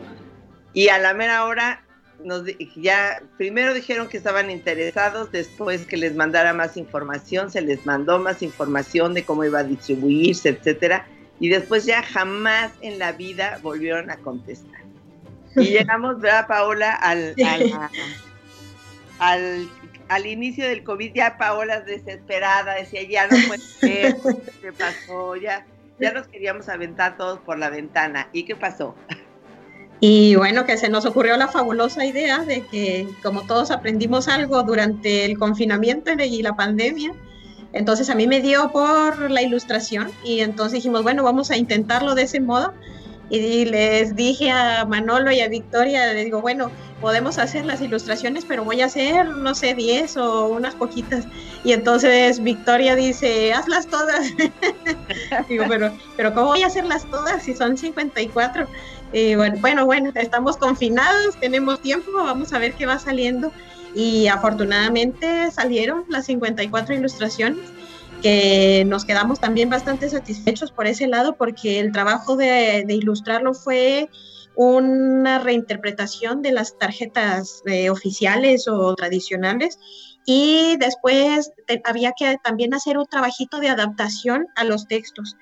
Y 0.73 0.89
a 0.89 0.97
la 0.99 1.13
mera 1.13 1.45
hora, 1.45 1.83
nos, 2.23 2.43
ya 2.75 3.21
primero 3.37 3.73
dijeron 3.73 4.07
que 4.07 4.17
estaban 4.17 4.49
interesados, 4.49 5.31
después 5.31 5.85
que 5.85 5.97
les 5.97 6.15
mandara 6.15 6.53
más 6.53 6.77
información, 6.77 7.51
se 7.51 7.61
les 7.61 7.85
mandó 7.85 8.17
más 8.17 8.41
información 8.41 9.13
de 9.13 9.23
cómo 9.23 9.43
iba 9.43 9.59
a 9.59 9.63
distribuirse, 9.63 10.49
etcétera 10.49 11.05
y 11.39 11.49
después 11.49 11.85
ya 11.85 12.03
jamás 12.03 12.71
en 12.81 12.99
la 12.99 13.11
vida 13.11 13.59
volvieron 13.61 14.09
a 14.09 14.17
contestar. 14.17 14.81
Y 15.55 15.65
llegamos, 15.69 16.19
¿verdad, 16.19 16.47
Paola? 16.47 16.93
Al, 16.93 17.35
al, 19.19 19.69
al, 20.09 20.25
inicio 20.25 20.67
del 20.67 20.83
COVID, 20.83 21.13
ya 21.13 21.37
Paola 21.37 21.81
desesperada, 21.81 22.75
decía, 22.75 23.03
ya 23.03 23.27
no 23.27 23.37
puede 23.47 23.61
ser, 23.61 24.17
¿qué 24.61 24.71
pasó? 24.73 25.35
Ya, 25.35 25.65
ya 25.99 26.13
nos 26.13 26.27
queríamos 26.27 26.69
aventar 26.69 27.17
todos 27.17 27.39
por 27.39 27.57
la 27.59 27.69
ventana. 27.69 28.29
¿Y 28.33 28.43
qué 28.43 28.55
pasó? 28.55 28.95
Y 29.99 30.35
bueno, 30.35 30.65
que 30.65 30.77
se 30.77 30.89
nos 30.89 31.05
ocurrió 31.05 31.37
la 31.37 31.47
fabulosa 31.47 32.05
idea 32.05 32.39
de 32.39 32.63
que 32.67 33.07
como 33.23 33.47
todos 33.47 33.71
aprendimos 33.71 34.27
algo 34.27 34.61
durante 34.61 35.25
el 35.25 35.39
confinamiento 35.39 36.11
y 36.11 36.43
la 36.43 36.55
pandemia, 36.55 37.13
entonces 37.73 38.09
a 38.09 38.15
mí 38.15 38.27
me 38.27 38.41
dio 38.41 38.71
por 38.71 39.29
la 39.29 39.41
ilustración 39.41 40.11
y 40.23 40.39
entonces 40.39 40.73
dijimos, 40.73 41.03
bueno, 41.03 41.23
vamos 41.23 41.51
a 41.51 41.57
intentarlo 41.57 42.15
de 42.15 42.23
ese 42.23 42.39
modo. 42.39 42.73
Y 43.29 43.65
les 43.65 44.15
dije 44.15 44.51
a 44.51 44.85
Manolo 44.85 45.33
y 45.33 45.41
a 45.41 45.49
Victoria, 45.49 46.13
les 46.13 46.23
digo, 46.23 46.39
bueno, 46.39 46.71
podemos 47.01 47.37
hacer 47.37 47.65
las 47.65 47.81
ilustraciones, 47.81 48.45
pero 48.45 48.63
voy 48.63 48.81
a 48.81 48.85
hacer, 48.85 49.27
no 49.27 49.53
sé, 49.53 49.73
10 49.73 50.15
o 50.15 50.47
unas 50.47 50.75
poquitas. 50.75 51.25
Y 51.65 51.73
entonces 51.73 52.41
Victoria 52.41 52.95
dice, 52.95 53.51
hazlas 53.51 53.87
todas. 53.87 54.27
digo, 55.49 55.65
pero, 55.67 55.91
pero 56.15 56.33
¿cómo 56.33 56.47
voy 56.47 56.63
a 56.63 56.67
hacerlas 56.67 57.05
todas 57.09 57.43
si 57.43 57.53
son 57.53 57.77
54? 57.77 58.65
Y 59.11 59.35
bueno, 59.35 59.57
bueno, 59.59 59.85
bueno, 59.85 60.11
estamos 60.15 60.55
confinados, 60.55 61.37
tenemos 61.39 61.81
tiempo, 61.81 62.11
vamos 62.13 62.53
a 62.53 62.59
ver 62.59 62.73
qué 62.75 62.85
va 62.85 62.97
saliendo 62.97 63.51
y 63.97 64.27
afortunadamente 64.27 65.49
salieron 65.49 66.05
las 66.07 66.27
54 66.27 66.93
ilustraciones 66.93 67.57
que 68.21 68.83
nos 68.85 69.05
quedamos 69.05 69.39
también 69.39 69.71
bastante 69.71 70.07
satisfechos 70.07 70.71
por 70.71 70.85
ese 70.85 71.07
lado 71.07 71.35
porque 71.35 71.79
el 71.79 71.91
trabajo 71.91 72.35
de, 72.35 72.85
ilustrarlo 72.87 73.55
fue 73.55 74.07
una 74.55 75.39
reinterpretación 75.39 76.43
de 76.43 76.51
las 76.51 76.77
tarjetas 76.77 77.63
eh, 77.65 77.89
oficiales 77.89 78.67
o 78.67 78.93
tradicionales 78.93 79.79
y 80.25 80.77
después 80.77 81.51
había 81.83 82.11
que 82.11 82.37
también 82.43 82.75
hacer 82.75 82.99
un 82.99 83.07
trabajito 83.07 83.59
de 83.59 83.69
adaptación 83.69 84.45
a 84.55 84.63
los 84.63 84.87
textos, 84.87 85.37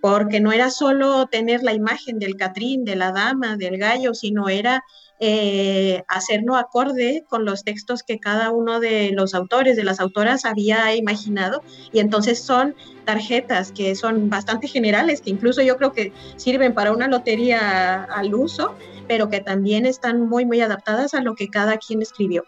porque 0.00 0.40
no 0.40 0.50
era 0.50 0.70
solo 0.70 1.26
tener 1.26 1.62
la 1.62 1.74
imagen 1.74 2.18
del 2.18 2.36
Catrín, 2.36 2.84
de 2.86 2.96
la 2.96 3.12
dama, 3.12 3.56
del 3.56 3.76
gallo, 3.76 4.14
sino 4.14 4.48
era 4.48 4.82
eh, 5.22 6.02
hacerlo 6.08 6.56
acorde 6.56 7.24
con 7.28 7.44
los 7.44 7.62
textos 7.62 8.02
que 8.02 8.18
cada 8.18 8.50
uno 8.50 8.80
de 8.80 9.12
los 9.12 9.34
autores, 9.34 9.76
de 9.76 9.84
las 9.84 10.00
autoras 10.00 10.46
había 10.46 10.96
imaginado. 10.96 11.62
Y 11.92 12.00
entonces 12.00 12.42
son 12.42 12.74
tarjetas 13.04 13.70
que 13.70 13.94
son 13.94 14.30
bastante 14.30 14.66
generales, 14.66 15.20
que 15.20 15.28
incluso 15.28 15.60
yo 15.60 15.76
creo 15.76 15.92
que 15.92 16.14
sirven 16.36 16.72
para 16.72 16.92
una 16.92 17.06
lotería 17.06 18.04
al 18.04 18.34
uso, 18.34 18.74
pero 19.08 19.28
que 19.28 19.40
también 19.40 19.84
están 19.84 20.26
muy, 20.26 20.46
muy 20.46 20.62
adaptadas 20.62 21.12
a 21.12 21.20
lo 21.20 21.34
que 21.34 21.48
cada 21.48 21.76
quien 21.76 22.00
escribió. 22.00 22.44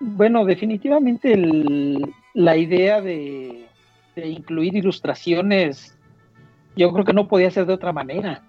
Bueno, 0.00 0.44
definitivamente 0.44 1.34
la 2.34 2.56
idea 2.56 3.00
de, 3.00 3.66
incluir 4.14 4.76
ilustraciones, 4.76 5.96
yo 6.76 6.92
creo 6.92 7.04
que 7.04 7.12
no 7.12 7.26
podía 7.26 7.50
ser 7.50 7.66
de 7.66 7.74
otra 7.74 7.92
manera, 7.92 8.44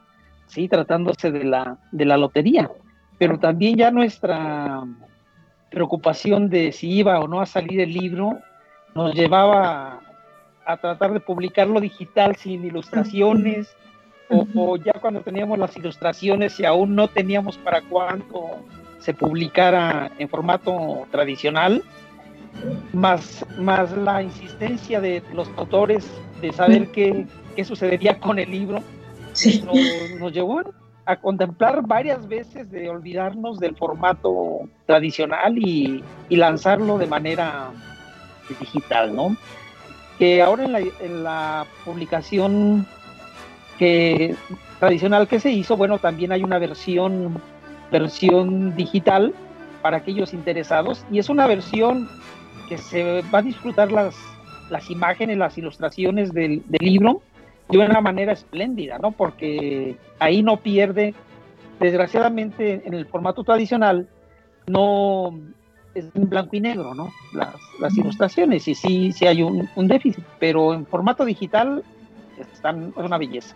sí, 0.45 0.67
tratándose 0.67 1.31
de 1.31 1.43
la, 1.43 1.79
de 1.91 2.05
la 2.05 2.17
lotería, 2.17 2.69
pero 3.19 3.37
también 3.37 3.75
ya 3.77 3.91
nuestra 3.91 4.83
preocupación 5.69 6.49
de 6.49 6.71
si 6.71 6.89
iba 6.89 7.19
o 7.19 7.27
no 7.27 7.41
a 7.41 7.45
salir 7.45 7.79
el 7.81 7.93
libro 7.93 8.39
nos 8.95 9.13
llevaba 9.13 9.99
a, 10.65 10.77
tratar 10.77 11.13
de 11.13 11.19
publicarlo 11.19 11.79
digital 11.79 12.35
sin 12.35 12.65
ilustraciones, 12.65 13.75
o, 14.29 14.47
o, 14.55 14.77
ya 14.77 14.93
cuando 14.93 15.21
teníamos 15.21 15.59
las 15.59 15.75
ilustraciones 15.77 16.59
y 16.59 16.65
aún 16.65 16.95
no 16.95 17.07
teníamos 17.07 17.57
para 17.57 17.81
cuánto 17.81 18.63
se 18.99 19.13
publicara 19.13 20.11
en 20.17 20.29
formato 20.29 21.07
tradicional, 21.11 21.83
más, 22.93 23.45
más 23.57 23.91
la 23.97 24.21
insistencia 24.21 24.99
de 24.99 25.23
los 25.33 25.47
autores 25.57 26.09
de 26.41 26.51
saber 26.51 26.87
qué, 26.91 27.25
qué 27.55 27.63
sucedería 27.63 28.19
con 28.19 28.39
el 28.39 28.49
libro, 28.49 28.81
nos, 30.19 30.33
llevó 30.33 30.61
a 31.09 31.15
contemplar 31.15 31.81
varias 31.87 32.27
veces 32.27 32.69
de 32.69 32.87
olvidarnos 32.87 33.59
del 33.59 33.75
formato 33.75 34.59
tradicional 34.85 35.57
y, 35.57 36.03
y 36.29 36.35
lanzarlo 36.35 36.99
de 36.99 37.07
manera 37.07 37.71
digital, 38.59 39.15
¿no? 39.15 39.35
Que 40.19 40.43
ahora 40.43 40.65
en 40.65 40.71
la, 40.71 40.79
en 40.79 41.23
la 41.23 41.65
publicación 41.83 42.85
que, 43.79 44.35
tradicional 44.79 45.27
que 45.27 45.39
se 45.39 45.49
hizo, 45.49 45.75
bueno, 45.75 45.97
también 45.97 46.31
hay 46.31 46.43
una 46.43 46.59
versión 46.59 47.41
versión 47.91 48.75
digital 48.75 49.33
para 49.81 49.97
aquellos 49.97 50.31
interesados 50.35 51.03
y 51.11 51.17
es 51.17 51.29
una 51.29 51.47
versión 51.47 52.07
que 52.67 52.77
se 52.77 53.23
va 53.33 53.39
a 53.39 53.41
disfrutar 53.41 53.91
las, 53.91 54.15
las 54.69 54.91
imágenes, 54.91 55.39
las 55.39 55.57
ilustraciones 55.57 56.33
del, 56.33 56.61
libro 56.69 57.23
de 57.69 57.77
una 57.77 58.01
manera 58.01 58.33
espléndida, 58.33 58.97
¿no? 58.97 59.11
Porque 59.11 59.95
ahí 60.19 60.41
no 60.41 60.57
pierde, 60.57 61.13
desgraciadamente 61.79 62.81
en 62.85 62.93
el 62.93 63.05
formato 63.05 63.43
tradicional, 63.43 64.07
no 64.67 65.37
es 65.93 66.05
en 66.13 66.29
blanco 66.29 66.55
y 66.55 66.61
negro, 66.61 66.93
¿no? 66.93 67.11
Las, 67.33 67.55
las 67.79 67.97
ilustraciones 67.97 68.67
y 68.67 68.75
sí, 68.75 69.11
sí 69.11 69.25
hay 69.27 69.43
un, 69.43 69.69
un 69.75 69.87
déficit, 69.87 70.23
pero 70.39 70.73
en 70.73 70.85
formato 70.85 71.25
digital 71.25 71.83
están, 72.39 72.93
es 72.97 73.03
una 73.03 73.17
belleza. 73.17 73.55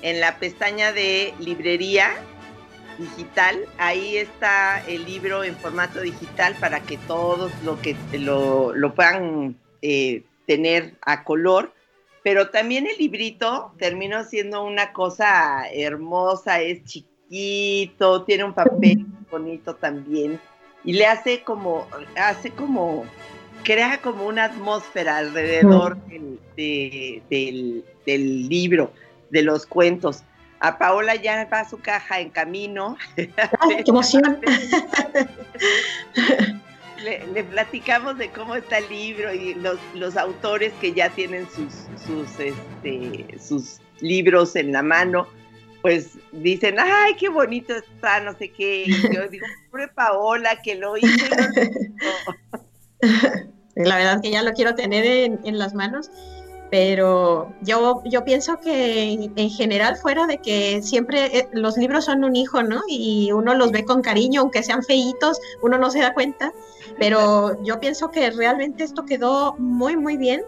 en 0.00 0.20
la 0.20 0.38
pestaña 0.38 0.92
de 0.92 1.34
librería 1.38 2.08
digital. 2.98 3.66
Ahí 3.78 4.16
está 4.16 4.82
el 4.86 5.04
libro 5.04 5.44
en 5.44 5.56
formato 5.56 6.00
digital 6.00 6.54
para 6.60 6.80
que 6.80 6.98
todos 6.98 7.52
lo 7.64 7.80
que 7.80 7.96
lo, 8.12 8.94
puedan 8.94 9.56
eh, 9.82 10.22
tener 10.46 10.94
a 11.02 11.24
color. 11.24 11.72
Pero 12.22 12.50
también 12.50 12.86
el 12.86 12.96
librito 12.98 13.72
terminó 13.78 14.24
siendo 14.24 14.64
una 14.64 14.92
cosa 14.92 15.68
hermosa, 15.72 16.60
es 16.60 16.84
chiquito, 16.84 18.22
tiene 18.24 18.44
un 18.44 18.54
papel 18.54 19.06
bonito 19.30 19.74
también 19.74 20.40
y 20.84 20.92
le 20.94 21.06
hace 21.06 21.42
como, 21.42 21.86
hace 22.16 22.50
como, 22.50 23.04
crea 23.62 24.00
como 24.00 24.26
una 24.26 24.44
atmósfera 24.44 25.18
alrededor 25.18 25.96
del, 26.56 27.82
del, 28.04 28.48
libro, 28.48 28.92
de 29.30 29.42
los 29.42 29.66
cuentos. 29.66 30.22
A 30.62 30.78
Paola 30.78 31.16
ya 31.16 31.46
va 31.52 31.60
a 31.60 31.68
su 31.68 31.78
caja 31.78 32.20
en 32.20 32.30
camino. 32.30 32.96
¡Ay, 33.16 33.82
qué 33.84 33.90
emoción! 33.90 34.40
Le, 37.04 37.42
platicamos 37.42 38.16
de 38.16 38.30
cómo 38.30 38.54
está 38.54 38.78
el 38.78 38.88
libro 38.88 39.34
y 39.34 39.54
los, 39.54 39.76
los 39.94 40.16
autores 40.16 40.72
que 40.80 40.92
ya 40.92 41.10
tienen 41.10 41.48
sus, 41.50 41.88
sus, 42.06 42.38
este, 42.38 43.26
sus 43.40 43.80
libros 44.00 44.54
en 44.54 44.70
la 44.70 44.84
mano 44.84 45.26
pues 45.82 46.12
dicen, 46.30 46.76
ay, 46.78 47.14
qué 47.16 47.28
bonito 47.28 47.74
está, 47.74 48.20
no 48.20 48.38
sé 48.38 48.50
qué. 48.50 48.84
Y 48.86 49.14
yo 49.14 49.28
digo, 49.30 49.44
pobre 49.70 49.88
Paola, 49.88 50.62
que 50.62 50.76
lo 50.76 50.96
hizo. 50.96 51.26
La 53.74 53.96
verdad 53.96 54.22
que 54.22 54.30
ya 54.30 54.42
lo 54.42 54.52
quiero 54.52 54.74
tener 54.74 55.04
en, 55.04 55.58
las 55.58 55.74
manos, 55.74 56.10
pero 56.72 57.52
yo, 57.60 58.00
yo 58.06 58.24
pienso 58.24 58.58
que 58.58 59.30
en, 59.36 59.50
general, 59.50 59.96
fuera 59.96 60.26
de 60.26 60.38
que 60.38 60.80
siempre 60.80 61.26
eh, 61.26 61.48
los 61.52 61.76
libros 61.76 62.06
son 62.06 62.24
un 62.24 62.34
hijo, 62.34 62.62
¿no? 62.62 62.80
Y 62.88 63.30
uno 63.30 63.52
los 63.52 63.72
ve 63.72 63.84
con 63.84 64.00
cariño, 64.00 64.40
aunque 64.40 64.62
sean 64.62 64.82
feitos, 64.82 65.38
uno 65.60 65.76
no 65.76 65.90
se 65.90 66.00
da 66.00 66.14
cuenta, 66.14 66.50
pero 66.98 67.62
yo 67.62 67.78
pienso 67.78 68.10
que 68.10 68.30
realmente 68.30 68.84
esto 68.84 69.04
quedó 69.04 69.54
muy, 69.58 69.98
muy 69.98 70.16
bien 70.16 70.40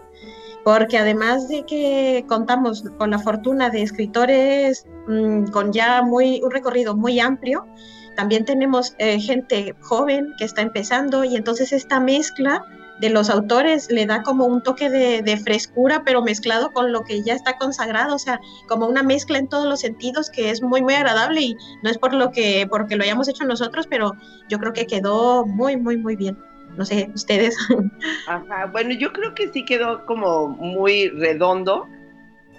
porque 0.63 0.97
además 0.97 1.47
de 1.47 1.63
que 1.63 2.25
contamos 2.27 2.83
con 2.97 3.11
la 3.11 3.19
fortuna 3.19 3.69
de 3.69 3.83
escritores 3.83 4.87
mm, 5.07 5.51
con 5.51 5.73
ya 5.73 6.01
muy, 6.01 6.41
un 6.41 6.49
recorrido 6.49 6.95
muy 6.95 7.19
amplio, 7.19 7.67
también 8.15 8.45
tenemos 8.45 8.95
eh, 8.97 9.19
gente 9.19 9.75
joven 9.81 10.33
que 10.39 10.45
está 10.45 10.63
empezando 10.63 11.23
y 11.23 11.35
entonces 11.35 11.71
esta 11.71 11.99
mezcla 11.99 12.65
de 12.99 13.09
los 13.09 13.29
autores 13.29 13.91
le 13.91 14.05
da 14.05 14.23
como 14.23 14.45
un 14.45 14.63
toque 14.63 14.89
de, 14.89 15.37
frescura, 15.37 16.03
pero 16.05 16.21
mezclado 16.21 16.71
con 16.71 16.91
lo 16.91 17.03
que 17.03 17.21
ya 17.23 17.33
está 17.33 17.57
consagrado, 17.57 18.15
o 18.15 18.19
sea, 18.19 18.39
como 18.67 18.87
una 18.87 19.03
mezcla 19.03 19.37
en 19.37 19.47
todos 19.47 19.67
los 19.67 19.81
sentidos 19.81 20.29
que 20.29 20.49
es 20.49 20.61
muy, 20.61 20.81
muy 20.81 20.93
agradable 20.93 21.41
y 21.41 21.57
no 21.83 21.89
es 21.89 21.97
por 21.97 22.13
lo 22.13 22.31
que, 22.31 22.67
porque 22.69 22.95
lo 22.95 23.03
hayamos 23.03 23.27
hecho 23.27 23.43
nosotros, 23.43 23.87
pero 23.87 24.13
yo 24.49 24.59
creo 24.59 24.73
que 24.73 24.87
quedó 24.87 25.45
muy, 25.45 25.77
muy, 25.77 25.97
muy 25.97 26.15
bien 26.15 26.37
no 26.77 26.85
sé, 26.85 27.09
ustedes. 27.13 27.55
Ajá, 28.27 28.67
bueno, 28.71 28.93
yo 28.93 29.11
creo 29.13 29.33
que 29.33 29.51
sí 29.51 29.63
quedó 29.65 30.05
como 30.05 30.49
muy 30.49 31.09
redondo. 31.09 31.87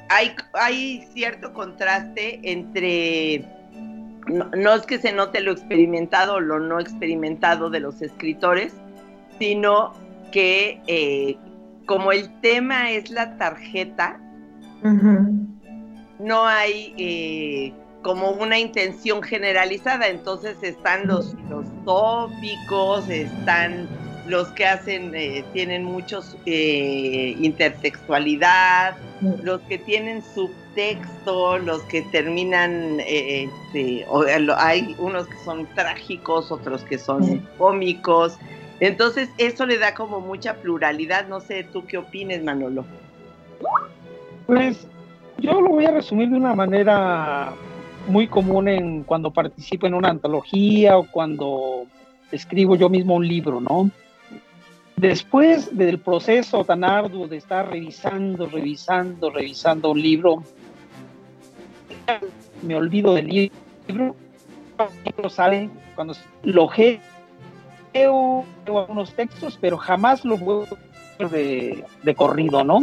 Hay, 0.09 0.35
hay 0.55 1.07
cierto 1.12 1.53
contraste 1.53 2.40
entre, 2.42 3.44
no, 4.27 4.75
es 4.75 4.87
que 4.87 4.99
se 4.99 5.12
note 5.12 5.40
lo 5.40 5.53
experimentado 5.53 6.35
o 6.35 6.40
lo 6.40 6.61
no 6.61 6.81
experimentado 6.81 7.70
de 7.70 7.81
los 7.81 8.01
escritores, 8.03 8.72
sino 9.38 9.92
que 10.33 10.81
eh, 10.87 11.37
como 11.87 12.12
el 12.12 12.41
tema 12.41 12.91
es 12.91 13.11
la 13.11 13.37
tarjeta, 13.37 14.21
no 16.19 16.47
hay 16.47 16.95
eh, 16.97 17.73
como 18.03 18.31
una 18.31 18.59
intención 18.59 19.23
generalizada, 19.23 20.07
entonces 20.07 20.57
están 20.62 21.09
los, 21.09 21.35
los 21.49 21.67
tópicos, 21.85 23.09
están 23.09 23.89
los 24.29 24.49
que 24.49 24.67
hacen, 24.67 25.12
eh, 25.15 25.45
tienen 25.53 25.85
muchos 25.85 26.37
eh, 26.47 27.37
intertextualidad, 27.41 28.97
los 29.43 29.61
que 29.62 29.79
tienen 29.79 30.23
subtexto, 30.23 31.59
los 31.59 31.83
que 31.85 32.03
terminan, 32.03 33.01
eh, 33.01 33.49
este, 33.73 34.07
hay 34.57 34.95
unos 34.99 35.27
que 35.27 35.37
son 35.45 35.67
trágicos, 35.75 36.51
otros 36.51 36.83
que 36.83 36.99
son 36.99 37.47
cómicos. 37.59 38.39
Entonces 38.81 39.31
eso 39.39 39.67
le 39.67 39.79
da 39.79 39.95
como 39.95 40.21
mucha 40.21 40.55
pluralidad. 40.55 41.29
No 41.29 41.41
sé, 41.41 41.65
¿tú 41.65 41.87
qué 41.87 41.99
opines, 41.99 42.43
Manolo? 42.43 42.85
Pues 44.47 44.87
yo 45.39 45.61
lo 45.61 45.71
voy 45.71 45.87
a 45.87 45.91
resumir 45.91 46.31
de 46.31 46.37
una 46.37 46.55
manera 46.55 47.53
muy 48.09 48.29
común 48.29 48.69
en 48.69 49.03
cuando 49.03 49.31
participo 49.31 49.87
en 49.87 49.95
una 49.95 50.11
antología 50.11 50.97
o 50.99 51.07
cuando 51.11 51.87
escribo 52.31 52.77
yo 52.77 52.89
mismo 52.89 53.15
un 53.15 53.27
libro, 53.27 53.61
¿no? 53.61 53.91
Después 54.97 55.77
del 55.77 55.99
proceso 55.99 56.65
tan 56.65 56.83
arduo 56.83 57.29
de 57.29 57.37
estar 57.37 57.69
revisando, 57.69 58.47
revisando, 58.47 59.31
revisando 59.31 59.91
un 59.91 60.01
libro, 60.01 60.43
me 62.62 62.77
olvido 62.77 63.15
del 63.15 63.27
libro, 63.89 64.17
lo 65.23 65.29
sale 65.29 65.69
cuando 65.95 66.15
lo 66.45 66.69
leo, 67.97 68.45
leo 68.67 68.79
algunos 68.81 69.13
textos, 69.15 69.59
pero 69.61 69.77
jamás 69.77 70.25
lo 70.25 70.37
vuelvo 70.37 70.77
de, 71.19 71.85
de 72.03 72.15
corrido, 72.15 72.65
¿no? 72.65 72.81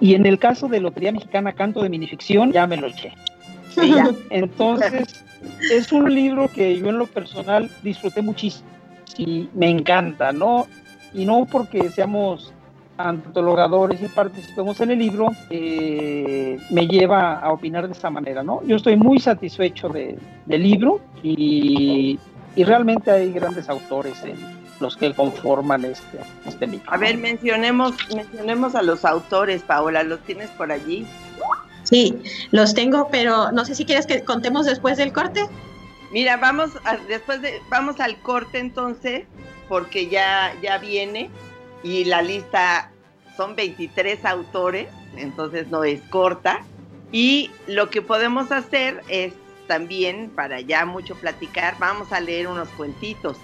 Y 0.00 0.14
en 0.14 0.26
el 0.26 0.38
caso 0.38 0.68
de 0.68 0.80
Lotería 0.80 1.12
Mexicana 1.12 1.52
Canto 1.52 1.82
de 1.82 1.88
Minificción, 1.88 2.52
ya 2.52 2.66
me 2.66 2.76
lo 2.76 2.86
eché. 2.86 3.12
Entonces, 4.30 5.24
es 5.70 5.92
un 5.92 6.14
libro 6.14 6.48
que 6.48 6.78
yo 6.78 6.88
en 6.88 6.98
lo 6.98 7.06
personal 7.06 7.70
disfruté 7.82 8.22
muchísimo 8.22 8.68
y 9.16 9.48
me 9.54 9.70
encanta, 9.70 10.32
¿no? 10.32 10.66
Y 11.14 11.24
no 11.24 11.46
porque 11.46 11.88
seamos 11.90 12.52
antologadores 12.98 14.02
y 14.02 14.08
participemos 14.08 14.80
en 14.80 14.90
el 14.90 14.98
libro, 14.98 15.28
eh, 15.50 16.58
me 16.70 16.86
lleva 16.86 17.34
a 17.34 17.52
opinar 17.52 17.86
de 17.86 17.92
esta 17.92 18.10
manera, 18.10 18.42
¿no? 18.42 18.62
Yo 18.64 18.76
estoy 18.76 18.96
muy 18.96 19.18
satisfecho 19.18 19.88
de, 19.88 20.18
del 20.46 20.62
libro 20.62 21.00
y, 21.22 22.18
y, 22.56 22.64
realmente 22.64 23.10
hay 23.10 23.32
grandes 23.32 23.68
autores 23.68 24.22
en 24.24 24.36
los 24.80 24.96
que 24.96 25.14
conforman 25.14 25.84
este, 25.84 26.18
este 26.46 26.66
libro. 26.66 26.90
A 26.90 26.96
ver, 26.96 27.16
mencionemos, 27.16 27.94
mencionemos 28.14 28.74
a 28.74 28.82
los 28.82 29.04
autores, 29.04 29.62
Paola, 29.62 30.02
¿los 30.02 30.20
tienes 30.20 30.50
por 30.50 30.72
allí? 30.72 31.06
Sí, 31.84 32.20
los 32.50 32.74
tengo, 32.74 33.08
pero 33.10 33.52
no 33.52 33.64
sé 33.64 33.74
si 33.74 33.84
quieres 33.84 34.06
que 34.06 34.24
contemos 34.24 34.66
después 34.66 34.96
del 34.96 35.12
corte. 35.12 35.46
Mira, 36.12 36.36
vamos 36.36 36.70
a, 36.84 36.96
después 36.96 37.42
de, 37.42 37.60
vamos 37.70 38.00
al 38.00 38.16
corte 38.18 38.58
entonces, 38.58 39.24
porque 39.68 40.08
ya, 40.08 40.52
ya 40.62 40.78
viene 40.78 41.30
y 41.82 42.04
la 42.04 42.22
lista 42.22 42.90
son 43.36 43.54
23 43.54 44.24
autores, 44.24 44.88
entonces 45.16 45.68
no 45.68 45.84
es 45.84 46.00
corta. 46.10 46.64
Y 47.12 47.50
lo 47.66 47.90
que 47.90 48.02
podemos 48.02 48.50
hacer 48.50 49.02
es 49.08 49.32
también, 49.66 50.30
para 50.30 50.60
ya 50.60 50.84
mucho 50.84 51.14
platicar, 51.14 51.76
vamos 51.78 52.12
a 52.12 52.20
leer 52.20 52.48
unos 52.48 52.68
cuentitos. 52.70 53.36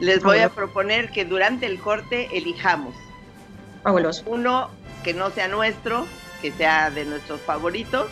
Les 0.00 0.22
voy 0.22 0.38
a 0.38 0.48
proponer 0.48 1.10
que 1.10 1.24
durante 1.24 1.66
el 1.66 1.80
corte 1.80 2.28
elijamos 2.36 2.94
uno 4.26 4.70
que 5.02 5.14
no 5.14 5.30
sea 5.30 5.48
nuestro, 5.48 6.06
que 6.42 6.52
sea 6.52 6.90
de 6.90 7.04
nuestros 7.04 7.40
favoritos, 7.40 8.08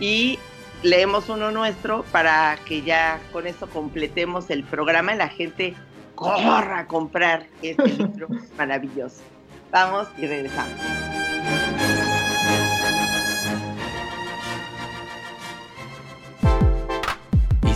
y 0.00 0.38
leemos 0.82 1.28
uno 1.28 1.50
nuestro 1.50 2.04
para 2.04 2.58
que 2.64 2.82
ya 2.82 3.20
con 3.32 3.46
eso 3.46 3.68
completemos 3.68 4.50
el 4.50 4.64
programa 4.64 5.14
y 5.14 5.18
la 5.18 5.28
gente 5.28 5.74
corra 6.14 6.80
a 6.80 6.86
comprar 6.86 7.46
este 7.62 7.88
libro 7.98 8.28
maravilloso. 8.56 9.22
Vamos 9.70 10.08
y 10.18 10.26
regresamos. 10.26 10.74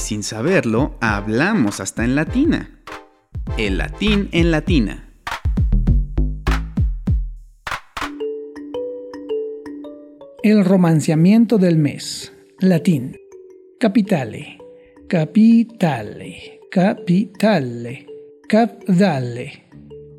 Sin 0.07 0.23
saberlo, 0.23 0.95
hablamos 1.01 1.81
hasta 1.81 2.05
en 2.05 2.15
latina. 2.15 2.81
El 3.59 3.79
latín 3.79 4.29
en 4.31 4.53
latina. 4.53 5.13
El 10.45 10.65
romanciamiento 10.65 11.59
del 11.59 11.77
mes. 11.77 12.33
Latín. 12.61 13.17
Capitale. 13.81 14.59
Capitale. 15.09 16.61
Capitale. 16.71 18.07
Caudale. 18.49 19.65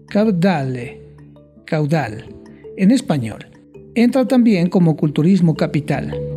Caudale. 0.10 1.02
Caudal. 1.65 2.26
En 2.76 2.91
español. 2.91 3.45
Entra 3.95 4.28
también 4.28 4.67
como 4.67 4.97
culturismo 4.97 5.56
capital. 5.56 6.37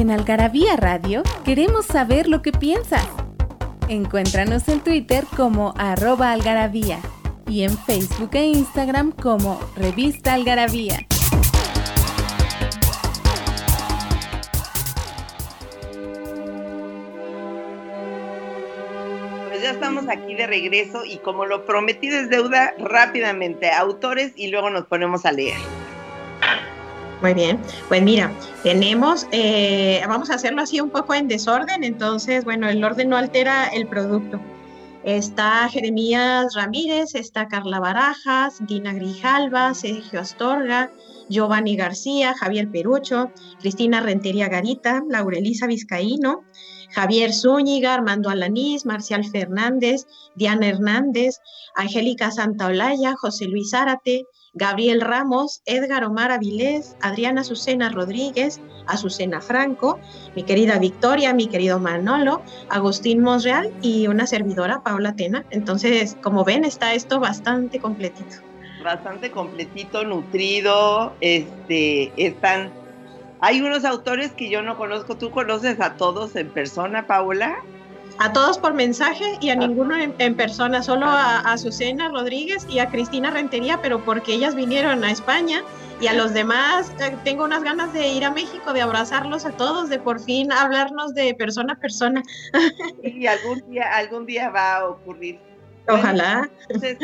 En 0.00 0.10
Algarabía 0.10 0.76
Radio 0.76 1.22
queremos 1.44 1.84
saber 1.84 2.26
lo 2.26 2.40
que 2.40 2.52
piensas. 2.52 3.06
Encuéntranos 3.86 4.66
en 4.68 4.80
Twitter 4.80 5.26
como 5.36 5.74
arroba 5.76 6.32
algarabía 6.32 7.00
y 7.46 7.64
en 7.64 7.76
Facebook 7.76 8.30
e 8.32 8.46
Instagram 8.46 9.12
como 9.12 9.60
Revista 9.76 10.32
Algarabía. 10.32 11.06
Pues 19.48 19.62
ya 19.62 19.72
estamos 19.72 20.08
aquí 20.08 20.34
de 20.34 20.46
regreso 20.46 21.04
y 21.04 21.18
como 21.18 21.44
lo 21.44 21.66
prometí 21.66 22.08
es 22.08 22.30
deuda, 22.30 22.72
rápidamente 22.78 23.70
autores 23.70 24.32
y 24.34 24.46
luego 24.46 24.70
nos 24.70 24.86
ponemos 24.86 25.26
a 25.26 25.32
leer. 25.32 25.58
Muy 27.22 27.34
bien, 27.34 27.60
pues 27.88 28.02
mira, 28.02 28.32
tenemos, 28.62 29.26
eh, 29.30 30.02
vamos 30.08 30.30
a 30.30 30.36
hacerlo 30.36 30.62
así 30.62 30.80
un 30.80 30.88
poco 30.88 31.12
en 31.12 31.28
desorden, 31.28 31.84
entonces, 31.84 32.44
bueno, 32.44 32.66
el 32.68 32.82
orden 32.82 33.10
no 33.10 33.18
altera 33.18 33.68
el 33.68 33.86
producto. 33.86 34.40
Está 35.04 35.68
Jeremías 35.68 36.54
Ramírez, 36.54 37.14
está 37.14 37.46
Carla 37.48 37.78
Barajas, 37.78 38.58
Dina 38.66 38.94
Grijalva, 38.94 39.74
Sergio 39.74 40.20
Astorga, 40.20 40.90
Giovanni 41.28 41.76
García, 41.76 42.34
Javier 42.34 42.70
Perucho, 42.70 43.30
Cristina 43.60 44.00
Rentería 44.00 44.48
Garita, 44.48 45.02
Laurelisa 45.08 45.66
Vizcaíno, 45.66 46.44
Javier 46.92 47.32
Zúñiga, 47.32 47.94
Armando 47.94 48.30
Alanís, 48.30 48.84
Marcial 48.84 49.24
Fernández, 49.24 50.06
Diana 50.34 50.68
Hernández, 50.68 51.38
Angélica 51.74 52.30
Santaolalla, 52.30 53.14
José 53.16 53.46
Luis 53.46 53.72
Árate, 53.74 54.24
Gabriel 54.52 55.00
Ramos, 55.00 55.62
Edgar 55.64 56.04
Omar 56.04 56.32
Avilés, 56.32 56.96
Adriana 57.00 57.42
Azucena 57.42 57.88
Rodríguez, 57.88 58.60
Azucena 58.86 59.40
Franco, 59.40 60.00
mi 60.34 60.42
querida 60.42 60.78
Victoria, 60.78 61.32
mi 61.32 61.46
querido 61.46 61.78
Manolo, 61.78 62.42
Agustín 62.68 63.22
Monreal 63.22 63.72
y 63.80 64.08
una 64.08 64.26
servidora, 64.26 64.82
Paula 64.82 65.14
Tena. 65.14 65.44
Entonces, 65.50 66.16
como 66.20 66.44
ven, 66.44 66.64
está 66.64 66.94
esto 66.94 67.20
bastante 67.20 67.78
completito. 67.78 68.36
Bastante 68.82 69.30
completito, 69.30 70.04
nutrido, 70.04 71.14
este, 71.20 72.12
están... 72.16 72.72
Hay 73.42 73.60
unos 73.60 73.84
autores 73.84 74.32
que 74.32 74.50
yo 74.50 74.62
no 74.62 74.76
conozco, 74.76 75.16
¿tú 75.16 75.30
conoces 75.30 75.80
a 75.80 75.96
todos 75.96 76.36
en 76.36 76.50
persona, 76.50 77.06
Paula? 77.06 77.62
A 78.22 78.34
todos 78.34 78.58
por 78.58 78.74
mensaje 78.74 79.38
y 79.40 79.48
a 79.48 79.56
ninguno 79.56 79.96
en, 79.96 80.34
persona, 80.36 80.82
solo 80.82 81.06
a, 81.06 81.38
a 81.38 81.54
Azucena 81.54 82.10
Rodríguez 82.10 82.66
y 82.68 82.78
a 82.78 82.90
Cristina 82.90 83.30
Rentería, 83.30 83.80
pero 83.80 84.04
porque 84.04 84.34
ellas 84.34 84.54
vinieron 84.54 85.02
a 85.04 85.10
España 85.10 85.62
y 86.02 86.06
a 86.06 86.12
los 86.12 86.34
demás 86.34 86.92
eh, 87.00 87.16
tengo 87.24 87.44
unas 87.44 87.62
ganas 87.62 87.94
de 87.94 88.08
ir 88.08 88.24
a 88.26 88.30
México, 88.30 88.74
de 88.74 88.82
abrazarlos 88.82 89.46
a 89.46 89.52
todos, 89.52 89.88
de 89.88 89.98
por 89.98 90.20
fin 90.20 90.52
hablarnos 90.52 91.14
de 91.14 91.34
persona 91.34 91.72
a 91.72 91.76
persona. 91.76 92.22
Y 93.02 93.26
algún 93.26 93.62
día, 93.70 93.90
algún 93.94 94.26
día 94.26 94.50
va 94.50 94.76
a 94.76 94.88
ocurrir. 94.88 95.38
Ojalá. 95.88 96.50
Entonces, 96.68 96.98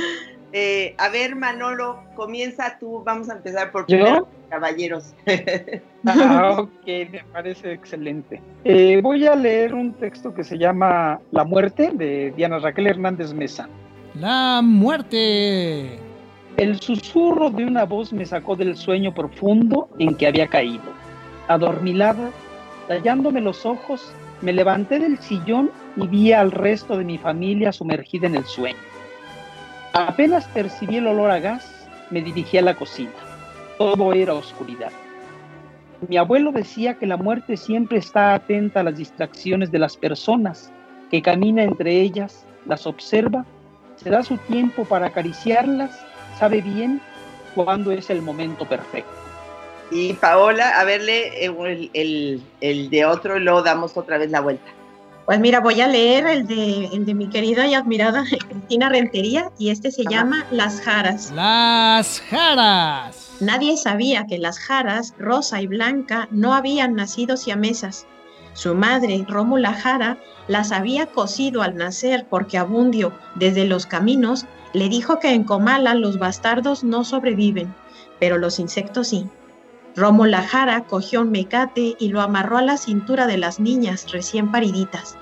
eh, 0.53 0.95
a 0.99 1.09
ver, 1.09 1.37
Manolo, 1.37 2.03
comienza 2.15 2.79
tú, 2.79 3.03
vamos 3.05 3.29
a 3.29 3.35
empezar 3.35 3.73
por 3.73 3.87
¿Yo? 3.87 4.29
caballeros. 4.49 5.15
Ah, 6.09 6.61
ok, 6.61 6.87
me 6.87 7.25
parece 7.33 7.73
excelente. 7.73 8.41
Eh, 8.63 9.01
voy 9.03 9.27
a 9.27 9.35
leer 9.35 9.75
un 9.75 9.93
texto 9.95 10.33
que 10.33 10.45
se 10.45 10.57
llama 10.57 11.19
La 11.33 11.43
muerte 11.43 11.91
de 11.93 12.33
Diana 12.37 12.61
Raquel 12.61 12.87
Hernández 12.87 13.35
Mesa. 13.35 13.69
La 14.15 14.61
muerte. 14.63 15.99
El 16.59 16.81
susurro 16.81 17.51
de 17.51 17.65
una 17.65 17.85
voz 17.87 18.13
me 18.13 18.25
sacó 18.25 18.55
del 18.55 18.77
sueño 18.77 19.13
profundo 19.13 19.89
en 19.99 20.15
que 20.15 20.29
había 20.29 20.47
caído. 20.47 20.85
Adormilada, 21.49 22.31
tallándome 22.87 23.41
los 23.41 23.67
ojos, 23.67 24.13
me 24.43 24.53
levanté 24.53 25.01
del 25.01 25.19
sillón 25.19 25.73
y 25.97 26.07
vi 26.07 26.33
al 26.33 26.53
resto 26.53 26.97
de 26.97 27.05
mi 27.05 27.19
familia 27.19 27.73
sumergida 27.73 28.29
en 28.29 28.37
el 28.37 28.45
sueño. 28.45 28.79
Apenas 29.99 30.47
percibí 30.49 30.99
el 30.99 31.07
olor 31.07 31.31
a 31.31 31.39
gas, 31.39 31.89
me 32.11 32.21
dirigí 32.21 32.59
a 32.59 32.63
la 32.63 32.75
cocina. 32.75 33.15
Todo 33.79 34.13
era 34.13 34.35
oscuridad. 34.35 34.93
Mi 36.07 36.19
abuelo 36.19 36.53
decía 36.53 36.99
que 36.99 37.07
la 37.07 37.17
muerte 37.17 37.57
siempre 37.57 37.97
está 37.97 38.35
atenta 38.35 38.81
a 38.81 38.83
las 38.83 38.99
distracciones 38.99 39.73
de 39.73 39.79
las 39.79 39.97
personas, 39.97 40.71
que 41.11 41.23
camina 41.23 41.63
entre 41.63 41.99
ellas, 41.99 42.45
las 42.67 42.87
observa, 42.87 43.47
se 43.97 44.11
da 44.11 44.23
su 44.23 44.37
tiempo 44.37 44.85
para 44.85 45.07
acariciarlas, 45.07 45.99
sabe 46.39 46.61
bien 46.61 47.01
cuándo 47.55 47.91
es 47.91 48.11
el 48.11 48.21
momento 48.21 48.67
perfecto. 48.67 49.11
Y 49.91 50.13
Paola, 50.13 50.79
a 50.79 50.85
verle 50.85 51.43
el, 51.43 51.91
el, 51.95 52.43
el 52.61 52.91
de 52.91 53.07
otro 53.07 53.39
luego 53.39 53.63
damos 53.63 53.97
otra 53.97 54.19
vez 54.19 54.31
la 54.31 54.41
vuelta. 54.41 54.76
Pues 55.27 55.41
mira, 55.41 55.59
voy 55.59 55.81
a 55.81 55.89
leer 55.89 56.25
el 56.29 56.47
de, 56.47 56.87
el 56.87 57.05
de 57.05 57.13
mi 57.13 57.29
querida 57.29 57.67
y 57.67 57.75
admirada 57.75 58.23
Cristina 58.49 58.89
Rentería 58.89 59.51
y 59.59 59.71
este 59.71 59.91
se 59.91 60.05
llama 60.09 60.47
Las 60.53 60.81
Jaras. 60.81 61.33
Las 61.33 62.21
Jaras. 62.21 63.33
Nadie 63.41 63.77
sabía 63.77 64.27
que 64.29 64.39
las 64.39 64.61
Jaras, 64.61 65.15
Rosa 65.19 65.61
y 65.61 65.67
Blanca, 65.67 66.29
no 66.31 66.55
habían 66.55 66.95
nacido 66.95 67.37
siamesas. 67.37 68.07
Su 68.53 68.77
madre, 68.77 69.27
Rómula 69.29 69.73
Jara, 69.73 70.17
las 70.47 70.71
había 70.71 71.07
cosido 71.07 71.63
al 71.63 71.75
nacer 71.75 72.27
porque 72.31 72.57
Abundio, 72.57 73.13
desde 73.35 73.67
los 73.67 73.85
caminos, 73.87 74.47
le 74.75 74.89
dijo 74.89 75.19
que 75.19 75.33
en 75.33 75.43
Comala 75.43 75.95
los 75.95 76.21
bastardos 76.21 76.85
no 76.85 77.03
sobreviven, 77.03 77.75
pero 78.21 78.39
los 78.39 78.61
insectos 78.61 79.09
sí. 79.09 79.27
Romo 79.97 80.27
Lajara 80.27 80.83
cogió 80.85 81.23
un 81.23 81.31
mecate 81.31 81.97
y 81.99 82.09
lo 82.09 82.21
amarró 82.21 82.59
a 82.59 82.63
la 82.63 82.77
cintura 82.77 83.27
de 83.27 83.39
las 83.39 83.59
niñas 83.59 84.13
recién 84.13 84.53
pariditas. 84.53 85.17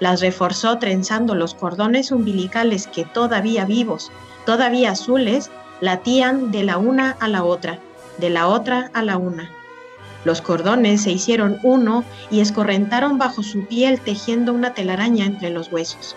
Las 0.00 0.20
reforzó 0.20 0.78
trenzando 0.78 1.36
los 1.36 1.54
cordones 1.54 2.10
umbilicales 2.10 2.88
que 2.88 3.04
todavía 3.04 3.64
vivos, 3.64 4.10
todavía 4.44 4.90
azules, 4.90 5.52
latían 5.80 6.50
de 6.50 6.64
la 6.64 6.78
una 6.78 7.12
a 7.20 7.28
la 7.28 7.44
otra, 7.44 7.78
de 8.18 8.30
la 8.30 8.48
otra 8.48 8.90
a 8.92 9.02
la 9.02 9.18
una. 9.18 9.50
Los 10.24 10.42
cordones 10.42 11.02
se 11.02 11.12
hicieron 11.12 11.60
uno 11.62 12.02
y 12.28 12.40
escorrentaron 12.40 13.18
bajo 13.18 13.44
su 13.44 13.66
piel 13.66 14.00
tejiendo 14.00 14.52
una 14.52 14.74
telaraña 14.74 15.26
entre 15.26 15.50
los 15.50 15.70
huesos. 15.70 16.16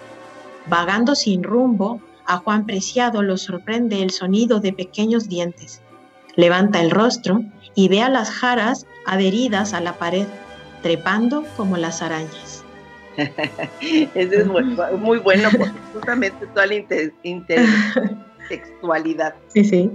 Vagando 0.65 1.13
sin 1.13 1.43
rumbo, 1.43 2.01
a 2.25 2.37
Juan 2.37 2.65
Preciado 2.65 3.21
lo 3.21 3.37
sorprende 3.37 4.01
el 4.01 4.09
sonido 4.09 4.59
de 4.59 4.73
pequeños 4.73 5.29
dientes. 5.29 5.83
Levanta 6.35 6.81
el 6.81 6.89
rostro 6.89 7.43
y 7.75 7.89
ve 7.89 8.01
a 8.01 8.09
las 8.09 8.29
jaras 8.29 8.85
adheridas 9.05 9.73
a 9.73 9.81
la 9.81 9.93
pared, 9.93 10.27
trepando 10.81 11.45
como 11.55 11.77
las 11.77 12.01
arañas. 12.01 12.65
Ese 13.81 14.41
es 14.41 14.47
muy, 14.47 14.63
bueno 15.19 15.49
porque 15.57 15.71
justamente 15.93 16.47
toda 16.47 16.65
la 16.65 16.75
intertextualidad. 17.23 19.35
Sí, 19.53 19.63
sí. 19.65 19.91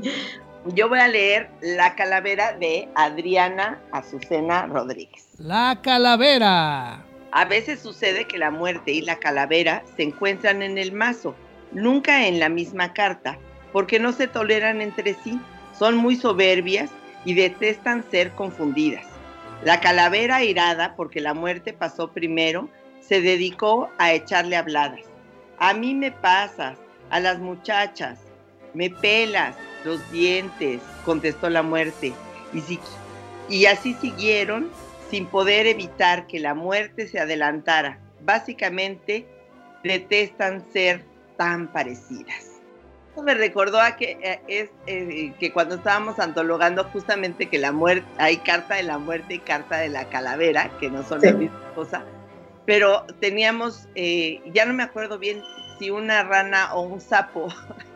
Yo 0.75 0.89
voy 0.89 0.99
a 0.99 1.07
leer 1.07 1.49
La 1.61 1.95
calavera 1.95 2.55
de 2.55 2.89
Adriana 2.97 3.81
Azucena 3.93 4.67
Rodríguez. 4.67 5.29
La 5.39 5.79
calavera. 5.81 7.05
A 7.31 7.45
veces 7.45 7.79
sucede 7.81 8.27
que 8.27 8.37
la 8.39 8.51
muerte 8.51 8.91
y 8.91 9.03
la 9.03 9.15
calavera 9.17 9.85
se 9.97 10.03
encuentran 10.03 10.63
en 10.63 10.77
el 10.79 10.91
mazo, 10.93 11.37
nunca 11.71 12.27
en 12.27 12.41
la 12.41 12.49
misma 12.49 12.93
carta, 12.95 13.39
porque 13.73 14.01
no 14.01 14.11
se 14.13 14.27
toleran 14.27 14.81
entre 14.81 15.15
sí, 15.15 15.39
son 15.79 15.95
muy 15.97 16.17
soberbias 16.17 16.91
y 17.27 17.35
detestan 17.35 18.03
ser 18.11 18.31
confundidas. 18.33 19.05
La 19.63 19.81
calavera 19.81 20.43
irada, 20.45 20.95
porque 20.97 21.21
la 21.21 21.35
muerte 21.35 21.75
pasó 21.75 22.13
primero, 22.13 22.71
se 23.01 23.21
dedicó 23.21 23.91
a 23.99 24.13
echarle 24.13 24.57
habladas. 24.57 25.01
A 25.59 25.75
mí 25.75 25.95
me 25.95 26.13
pasas, 26.13 26.79
a 27.11 27.21
las 27.21 27.39
muchachas, 27.39 28.21
me 28.75 28.91
pelas 28.91 29.57
los 29.85 30.11
dientes, 30.11 30.81
contestó 31.05 31.51
la 31.51 31.63
muerte. 31.63 32.13
Y, 32.55 32.79
y 33.49 33.67
así 33.67 33.95
siguieron 33.95 34.71
sin 35.11 35.27
poder 35.27 35.67
evitar 35.67 36.27
que 36.27 36.39
la 36.39 36.55
muerte 36.55 37.09
se 37.09 37.19
adelantara. 37.19 37.99
Básicamente, 38.25 39.27
detestan 39.83 40.65
ser 40.73 41.05
tan 41.37 41.73
parecidas. 41.73 42.56
Me 43.23 43.35
recordó 43.35 43.81
a 43.81 43.97
que 43.97 44.19
eh, 44.23 44.41
es 44.49 44.71
eh, 44.87 45.33
que 45.39 45.53
cuando 45.53 45.77
estábamos 45.77 46.19
antologando 46.19 46.85
justamente 46.85 47.47
que 47.47 47.59
la 47.59 47.73
muerte 47.73 48.07
hay 48.19 48.39
carta 48.39 48.77
de 48.77 48.83
la 48.83 48.99
muerte 48.99 49.35
y 49.35 49.39
carta 49.39 49.79
de 49.79 49.89
la 49.89 50.05
calavera 50.09 50.71
que 50.81 50.91
no 50.91 51.03
son 51.03 51.21
la 51.23 51.33
misma 51.33 51.73
cosa 51.75 52.05
pero 52.67 53.07
teníamos 53.21 53.89
eh, 53.95 54.41
ya 54.53 54.67
no 54.67 54.75
me 54.75 54.83
acuerdo 54.83 55.19
bien 55.19 55.43
si 55.79 55.91
una 55.91 56.23
rana 56.23 56.75
o 56.75 56.83
un 56.83 57.01
sapo. 57.01 57.49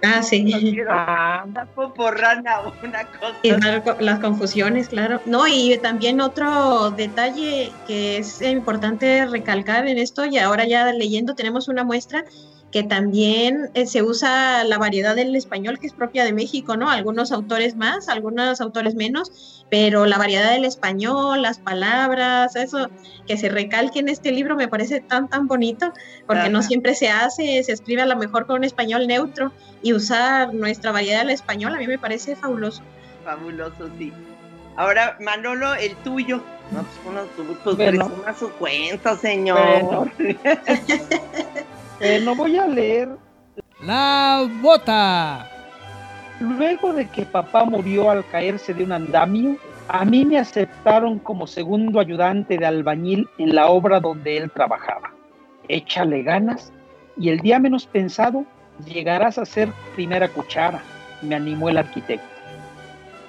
Ah, 0.02 0.22
sí. 0.22 0.44
Ah. 0.88 1.44
un 1.46 1.54
sapo 1.54 1.94
por 1.94 2.18
rana 2.18 2.60
o 2.60 2.72
una 2.82 3.04
cosa. 3.06 3.36
Y 3.42 3.52
las 4.00 4.18
confusiones, 4.20 4.88
claro. 4.88 5.20
No, 5.26 5.46
y 5.46 5.76
también 5.78 6.20
otro 6.20 6.90
detalle 6.90 7.72
que 7.86 8.18
es 8.18 8.40
importante 8.42 9.26
recalcar 9.26 9.86
en 9.86 9.98
esto, 9.98 10.24
y 10.24 10.38
ahora 10.38 10.66
ya 10.66 10.92
leyendo 10.92 11.34
tenemos 11.34 11.68
una 11.68 11.84
muestra 11.84 12.24
que 12.70 12.84
también 12.84 13.70
eh, 13.74 13.86
se 13.86 14.02
usa 14.02 14.62
la 14.64 14.78
variedad 14.78 15.16
del 15.16 15.34
español 15.34 15.78
que 15.78 15.88
es 15.88 15.92
propia 15.92 16.24
de 16.24 16.32
México, 16.32 16.76
¿no? 16.76 16.88
Algunos 16.88 17.32
autores 17.32 17.76
más, 17.76 18.08
algunos 18.08 18.60
autores 18.60 18.94
menos, 18.94 19.64
pero 19.70 20.06
la 20.06 20.18
variedad 20.18 20.52
del 20.52 20.64
español, 20.64 21.42
las 21.42 21.58
palabras, 21.58 22.54
eso 22.54 22.88
que 23.26 23.36
se 23.36 23.48
recalque 23.48 23.98
en 23.98 24.08
este 24.08 24.30
libro 24.30 24.54
me 24.54 24.68
parece 24.68 25.00
tan, 25.00 25.28
tan 25.28 25.48
bonito, 25.48 25.92
porque 26.26 26.48
no 26.48 26.62
siempre 26.62 26.94
se 26.94 27.08
hace, 27.08 27.62
se 27.64 27.72
escribe 27.72 28.02
a 28.02 28.06
lo 28.06 28.16
mejor 28.16 28.46
con 28.46 28.56
un 28.56 28.64
español 28.64 29.06
neutro 29.08 29.52
y 29.82 29.92
usar 29.92 30.54
nuestra 30.54 30.92
variedad 30.92 31.20
del 31.20 31.30
español 31.30 31.74
a 31.74 31.78
mí 31.78 31.88
me 31.88 31.98
parece 31.98 32.36
fabuloso. 32.36 32.82
Fabuloso, 33.24 33.90
sí. 33.98 34.12
Ahora, 34.76 35.16
Manolo, 35.20 35.74
el 35.74 35.96
tuyo. 35.96 36.40
No, 36.70 36.84
pues 36.84 37.00
uno, 37.04 37.56
pues, 37.64 37.76
bueno. 37.76 38.10
su 38.38 38.48
cuento, 38.52 39.16
señor. 39.16 40.10
Eh, 42.00 42.20
no 42.24 42.34
voy 42.34 42.56
a 42.56 42.66
leer. 42.66 43.10
La 43.82 44.48
bota. 44.62 45.46
Luego 46.40 46.94
de 46.94 47.06
que 47.06 47.26
papá 47.26 47.64
murió 47.64 48.10
al 48.10 48.26
caerse 48.28 48.72
de 48.72 48.84
un 48.84 48.92
andamio, 48.92 49.56
a 49.88 50.04
mí 50.06 50.24
me 50.24 50.38
aceptaron 50.38 51.18
como 51.18 51.46
segundo 51.46 52.00
ayudante 52.00 52.56
de 52.56 52.64
albañil 52.64 53.28
en 53.36 53.54
la 53.54 53.68
obra 53.68 54.00
donde 54.00 54.38
él 54.38 54.50
trabajaba. 54.50 55.12
Échale 55.68 56.22
ganas 56.22 56.72
y 57.18 57.28
el 57.28 57.40
día 57.40 57.58
menos 57.58 57.86
pensado 57.86 58.46
llegarás 58.86 59.36
a 59.36 59.44
ser 59.44 59.68
primera 59.94 60.28
cuchara, 60.28 60.80
me 61.20 61.34
animó 61.34 61.68
el 61.68 61.76
arquitecto. 61.76 62.26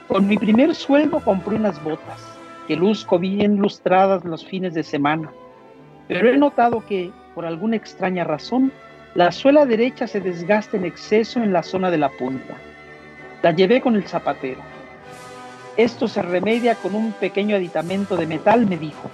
Con 0.07 0.27
mi 0.27 0.37
primer 0.37 0.73
sueldo 0.75 1.19
compré 1.19 1.55
unas 1.55 1.83
botas 1.83 2.21
que 2.67 2.77
luzco 2.77 3.19
bien 3.19 3.57
lustradas 3.57 4.23
los 4.23 4.45
fines 4.45 4.73
de 4.73 4.83
semana, 4.83 5.29
pero 6.07 6.29
he 6.29 6.37
notado 6.37 6.85
que 6.85 7.11
por 7.35 7.45
alguna 7.45 7.75
extraña 7.75 8.23
razón, 8.23 8.71
la 9.13 9.31
suela 9.31 9.65
derecha 9.65 10.07
se 10.07 10.21
desgasta 10.21 10.77
en 10.77 10.85
exceso 10.85 11.41
en 11.41 11.51
la 11.51 11.63
zona 11.63 11.91
de 11.91 11.97
la 11.97 12.09
punta. 12.09 12.55
La 13.41 13.51
llevé 13.51 13.81
con 13.81 13.95
el 13.95 14.07
zapatero. 14.07 14.61
Esto 15.77 16.07
se 16.07 16.21
remedia 16.21 16.75
con 16.75 16.95
un 16.95 17.11
pequeño 17.13 17.55
aditamento 17.55 18.15
de 18.15 18.27
metal, 18.27 18.65
me 18.67 18.77
dijo. 18.77 19.09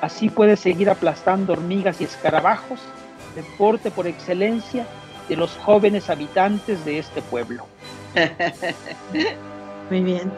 Así 0.00 0.28
puedes 0.28 0.60
seguir 0.60 0.90
aplastando 0.90 1.52
hormigas 1.52 2.00
y 2.00 2.04
escarabajos, 2.04 2.80
deporte 3.34 3.90
por 3.90 4.06
excelencia 4.06 4.86
de 5.28 5.36
los 5.36 5.56
jóvenes 5.58 6.10
habitantes 6.10 6.84
de 6.84 6.98
este 6.98 7.22
pueblo. 7.22 7.66
Muy 9.90 10.00
bien. 10.02 10.32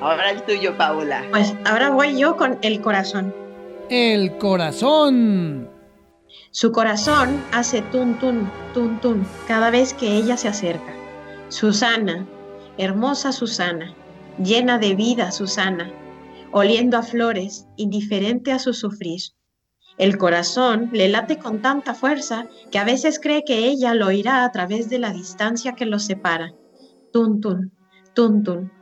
Ahora 0.00 0.30
el 0.30 0.42
tuyo, 0.42 0.76
Paula. 0.76 1.24
Pues 1.30 1.54
ahora 1.64 1.90
voy 1.90 2.18
yo 2.18 2.36
con 2.36 2.58
el 2.62 2.80
corazón. 2.80 3.34
El 3.88 4.36
corazón. 4.38 5.79
Su 6.52 6.72
corazón 6.72 7.40
hace 7.52 7.80
tun 7.80 8.18
tun, 8.18 8.50
tun 8.74 9.00
tun 9.00 9.24
cada 9.46 9.70
vez 9.70 9.94
que 9.94 10.16
ella 10.16 10.36
se 10.36 10.48
acerca. 10.48 10.92
Susana, 11.46 12.26
hermosa 12.76 13.30
Susana, 13.30 13.94
llena 14.36 14.76
de 14.78 14.96
vida 14.96 15.30
Susana, 15.30 15.92
oliendo 16.50 16.98
a 16.98 17.04
flores, 17.04 17.68
indiferente 17.76 18.50
a 18.50 18.58
su 18.58 18.72
sufrir. 18.74 19.20
El 19.96 20.18
corazón 20.18 20.90
le 20.92 21.08
late 21.08 21.38
con 21.38 21.62
tanta 21.62 21.94
fuerza 21.94 22.48
que 22.72 22.80
a 22.80 22.84
veces 22.84 23.20
cree 23.20 23.44
que 23.44 23.68
ella 23.68 23.94
lo 23.94 24.08
oirá 24.08 24.44
a 24.44 24.50
través 24.50 24.90
de 24.90 24.98
la 24.98 25.12
distancia 25.12 25.76
que 25.76 25.86
los 25.86 26.02
separa. 26.02 26.52
Tun 27.12 27.40
tun, 27.40 27.72
tun 28.12 28.42
tun. 28.42 28.72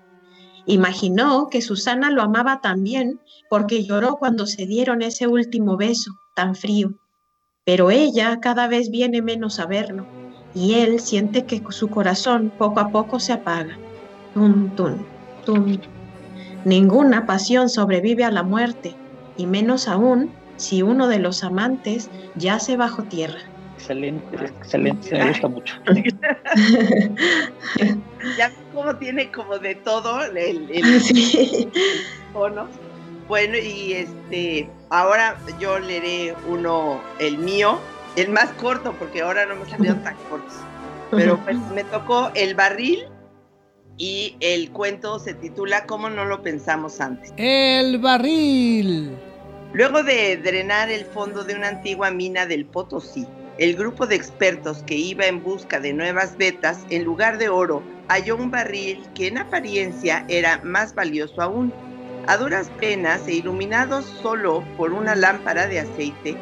Imaginó 0.64 1.48
que 1.50 1.60
Susana 1.60 2.10
lo 2.10 2.22
amaba 2.22 2.62
también 2.62 3.20
porque 3.50 3.84
lloró 3.84 4.16
cuando 4.16 4.46
se 4.46 4.64
dieron 4.64 5.02
ese 5.02 5.26
último 5.26 5.76
beso 5.76 6.12
tan 6.34 6.54
frío 6.54 6.98
pero 7.68 7.90
ella 7.90 8.40
cada 8.40 8.66
vez 8.66 8.90
viene 8.90 9.20
menos 9.20 9.60
a 9.60 9.66
verlo 9.66 10.06
y 10.54 10.76
él 10.76 11.00
siente 11.00 11.44
que 11.44 11.62
su 11.68 11.88
corazón 11.88 12.50
poco 12.56 12.80
a 12.80 12.88
poco 12.88 13.20
se 13.20 13.34
apaga. 13.34 13.76
Tum, 14.32 14.74
tum, 14.74 14.96
tum. 15.44 15.78
Ninguna 16.64 17.26
pasión 17.26 17.68
sobrevive 17.68 18.24
a 18.24 18.30
la 18.30 18.42
muerte, 18.42 18.94
y 19.36 19.44
menos 19.44 19.86
aún 19.86 20.30
si 20.56 20.80
uno 20.80 21.08
de 21.08 21.18
los 21.18 21.44
amantes 21.44 22.08
yace 22.36 22.78
bajo 22.78 23.02
tierra. 23.02 23.40
Excelente, 23.76 24.46
excelente, 24.46 25.18
me 25.18 25.28
gusta 25.28 25.48
mucho. 25.48 25.74
ya 28.38 28.50
como 28.72 28.96
tiene 28.96 29.30
como 29.30 29.58
de 29.58 29.74
todo 29.74 30.24
el, 30.24 30.38
el, 30.38 30.70
el, 30.70 31.00
sí. 31.02 31.68
Bueno, 32.32 32.66
y 33.58 33.92
este, 33.92 34.70
ahora 34.90 35.36
yo 35.58 35.78
leeré 35.78 36.34
uno, 36.46 37.00
el 37.18 37.38
mío, 37.38 37.78
el 38.16 38.30
más 38.30 38.50
corto, 38.52 38.94
porque 38.98 39.22
ahora 39.22 39.46
no 39.46 39.56
me 39.56 39.68
salieron 39.68 40.02
tan 40.04 40.16
cortos. 40.28 40.54
Pero 41.10 41.38
pues, 41.44 41.56
me 41.74 41.84
tocó 41.84 42.30
el 42.34 42.54
barril 42.54 43.06
y 43.96 44.36
el 44.40 44.70
cuento 44.70 45.18
se 45.18 45.34
titula 45.34 45.86
¿Cómo 45.86 46.10
no 46.10 46.24
lo 46.24 46.42
pensamos 46.42 47.00
antes? 47.00 47.32
El 47.36 47.98
barril. 47.98 49.16
Luego 49.72 50.02
de 50.02 50.36
drenar 50.36 50.90
el 50.90 51.04
fondo 51.04 51.44
de 51.44 51.54
una 51.54 51.68
antigua 51.68 52.10
mina 52.10 52.46
del 52.46 52.64
Potosí, 52.64 53.26
el 53.58 53.74
grupo 53.74 54.06
de 54.06 54.14
expertos 54.16 54.82
que 54.84 54.94
iba 54.94 55.26
en 55.26 55.42
busca 55.42 55.80
de 55.80 55.92
nuevas 55.92 56.36
vetas, 56.36 56.86
en 56.90 57.04
lugar 57.04 57.38
de 57.38 57.48
oro, 57.48 57.82
halló 58.08 58.36
un 58.36 58.50
barril 58.50 59.06
que 59.14 59.26
en 59.26 59.38
apariencia 59.38 60.24
era 60.28 60.60
más 60.64 60.94
valioso 60.94 61.42
aún 61.42 61.72
a 62.28 62.36
duras 62.36 62.70
penas 62.78 63.26
e 63.26 63.32
iluminados 63.36 64.04
solo 64.04 64.62
por 64.76 64.92
una 64.92 65.14
lámpara 65.14 65.66
de 65.66 65.80
aceite, 65.80 66.36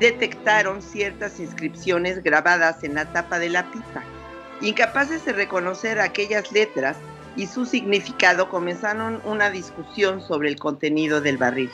detectaron 0.00 0.82
ciertas 0.82 1.38
inscripciones 1.38 2.20
grabadas 2.24 2.82
en 2.82 2.96
la 2.96 3.04
tapa 3.12 3.38
de 3.38 3.48
la 3.48 3.62
pipa. 3.70 4.02
Incapaces 4.60 5.24
de 5.24 5.32
reconocer 5.32 6.00
aquellas 6.00 6.50
letras, 6.50 6.96
y 7.36 7.46
su 7.46 7.64
significado 7.64 8.48
comenzaron 8.48 9.22
una 9.24 9.50
discusión 9.50 10.20
sobre 10.20 10.48
el 10.48 10.58
contenido 10.58 11.20
del 11.20 11.38
barril. 11.38 11.70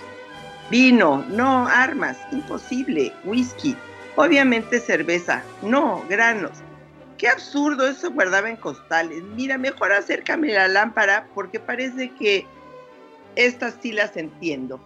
Vino, 0.70 1.24
no, 1.30 1.66
armas, 1.66 2.18
imposible, 2.32 3.10
whisky, 3.24 3.74
obviamente 4.16 4.80
cerveza, 4.80 5.42
no, 5.62 6.04
granos. 6.10 6.52
Qué 7.16 7.28
absurdo, 7.30 7.88
eso 7.88 8.10
guardaba 8.10 8.50
en 8.50 8.56
costales. 8.56 9.22
Mira, 9.34 9.56
mejor 9.56 9.92
acércame 9.92 10.52
la 10.52 10.68
lámpara 10.68 11.26
porque 11.34 11.58
parece 11.58 12.10
que 12.10 12.46
estas 13.36 13.76
sí 13.80 13.92
las 13.92 14.16
entiendo. 14.16 14.80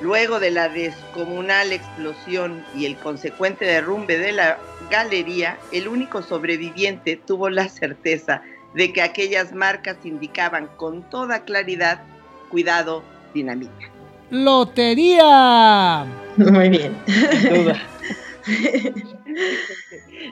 Luego 0.00 0.40
de 0.40 0.50
la 0.50 0.68
descomunal 0.68 1.72
explosión 1.72 2.64
y 2.74 2.86
el 2.86 2.96
consecuente 2.96 3.66
derrumbe 3.66 4.18
de 4.18 4.32
la 4.32 4.58
galería, 4.90 5.58
el 5.72 5.88
único 5.88 6.22
sobreviviente 6.22 7.16
tuvo 7.16 7.50
la 7.50 7.68
certeza 7.68 8.42
de 8.74 8.92
que 8.92 9.02
aquellas 9.02 9.52
marcas 9.52 9.98
indicaban 10.04 10.68
con 10.76 11.02
toda 11.10 11.44
claridad, 11.44 12.02
cuidado, 12.50 13.02
dinamita. 13.34 13.90
¡Lotería! 14.30 16.06
Muy 16.36 16.68
bien. 16.70 16.96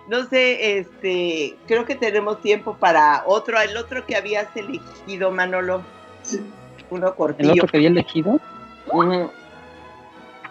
no 0.08 0.24
sé, 0.28 0.78
este, 0.78 1.56
creo 1.66 1.84
que 1.84 1.96
tenemos 1.96 2.40
tiempo 2.40 2.76
para 2.76 3.24
otro, 3.26 3.60
el 3.60 3.76
otro 3.76 4.06
que 4.06 4.16
habías 4.16 4.46
elegido, 4.56 5.30
Manolo. 5.30 5.82
Uno 6.90 7.14
cortillo. 7.14 7.52
¿El 7.52 7.58
otro 7.58 7.68
que 7.68 7.76
había 7.78 7.88
elegido? 7.88 8.40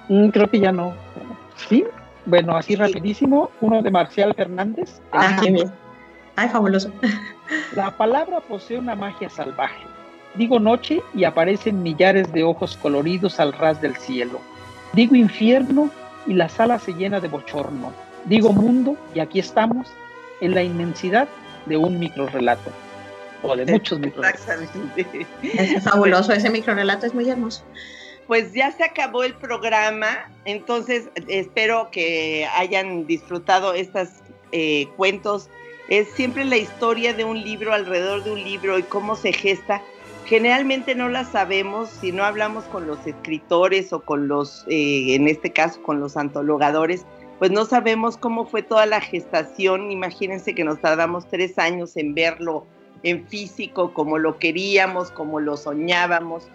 Mm, 0.10 0.30
creo 0.30 0.50
que 0.50 0.60
ya 0.60 0.72
no. 0.72 0.94
¿Sí? 1.56 1.86
Bueno, 2.26 2.56
así 2.56 2.76
rapidísimo, 2.76 3.52
uno 3.62 3.82
de 3.82 3.90
Marcial 3.90 4.34
Fernández. 4.36 5.02
Ah. 5.12 5.42
Ay, 6.36 6.50
fabuloso. 6.50 6.92
La 7.76 7.92
palabra 7.92 8.40
posee 8.42 8.78
una 8.78 8.96
magia 8.96 9.30
salvaje. 9.30 9.86
Digo 10.36 10.60
noche 10.60 11.02
y 11.16 11.24
aparecen 11.24 11.82
millares 11.82 12.32
de 12.32 12.44
ojos 12.44 12.78
coloridos 12.78 13.40
al 13.40 13.54
ras 13.54 13.82
del 13.82 13.96
cielo. 13.96 14.40
Digo 14.94 15.16
infierno 15.16 15.90
y 16.28 16.34
la 16.34 16.48
sala 16.50 16.78
se 16.80 16.94
llena 16.94 17.20
de 17.20 17.28
bochorno. 17.28 17.92
Digo 18.26 18.52
mundo 18.54 18.98
y 19.16 19.20
aquí 19.20 19.40
estamos 19.40 19.88
en 20.42 20.54
la 20.54 20.62
inmensidad 20.62 21.28
de 21.66 21.78
un 21.78 21.98
microrelato. 21.98 22.72
O 23.44 23.56
de 23.56 23.66
muchos 23.66 24.00
microrelatos. 24.00 24.42
Exactamente. 24.42 25.28
Es 25.44 25.84
fabuloso, 25.84 26.34
ese 26.34 26.50
microrelato 26.50 27.06
es 27.06 27.14
muy 27.14 27.30
hermoso 27.30 27.64
pues 28.28 28.52
ya 28.54 28.72
se 28.72 28.84
acabó 28.84 29.24
el 29.24 29.34
programa, 29.34 30.30
entonces 30.44 31.10
espero 31.28 31.90
que 31.92 32.46
hayan 32.58 33.08
disfrutado 33.08 33.74
estos 33.74 34.10
eh, 34.52 34.88
cuentos. 34.98 35.50
Es 35.88 36.10
siempre 36.10 36.44
la 36.44 36.58
historia 36.58 37.14
de 37.14 37.24
un 37.24 37.42
libro 37.42 37.74
alrededor 37.74 38.26
de 38.26 38.32
un 38.32 38.44
libro 38.44 38.78
y 38.78 38.84
cómo 38.84 39.16
se 39.16 39.32
gesta. 39.32 39.82
Generalmente 40.26 40.94
no 40.94 41.08
la 41.08 41.24
sabemos 41.24 41.90
si 41.90 42.12
no 42.12 42.26
hablamos 42.26 42.66
con 42.66 42.86
los 42.86 43.08
escritores 43.08 43.94
o 43.94 44.02
con 44.02 44.28
los, 44.28 44.66
eh, 44.68 45.16
en 45.16 45.30
este 45.30 45.54
caso, 45.54 45.82
con 45.82 46.02
los 46.02 46.18
antologadores, 46.18 47.06
pues 47.40 47.52
no 47.52 47.64
sabemos 47.64 48.18
cómo 48.18 48.46
fue 48.46 48.62
toda 48.62 48.86
la 48.86 49.00
gestación. 49.00 49.90
Imagínense 49.90 50.54
que 50.54 50.66
nos 50.66 50.82
tardamos 50.82 51.30
tres 51.30 51.58
años 51.58 51.96
en 51.96 52.14
verlo 52.14 52.66
en 53.04 53.28
físico, 53.28 53.94
como 53.94 54.18
lo 54.18 54.40
queríamos, 54.40 55.12
como 55.12 55.40
lo 55.40 55.58
soñábamos 55.58 56.48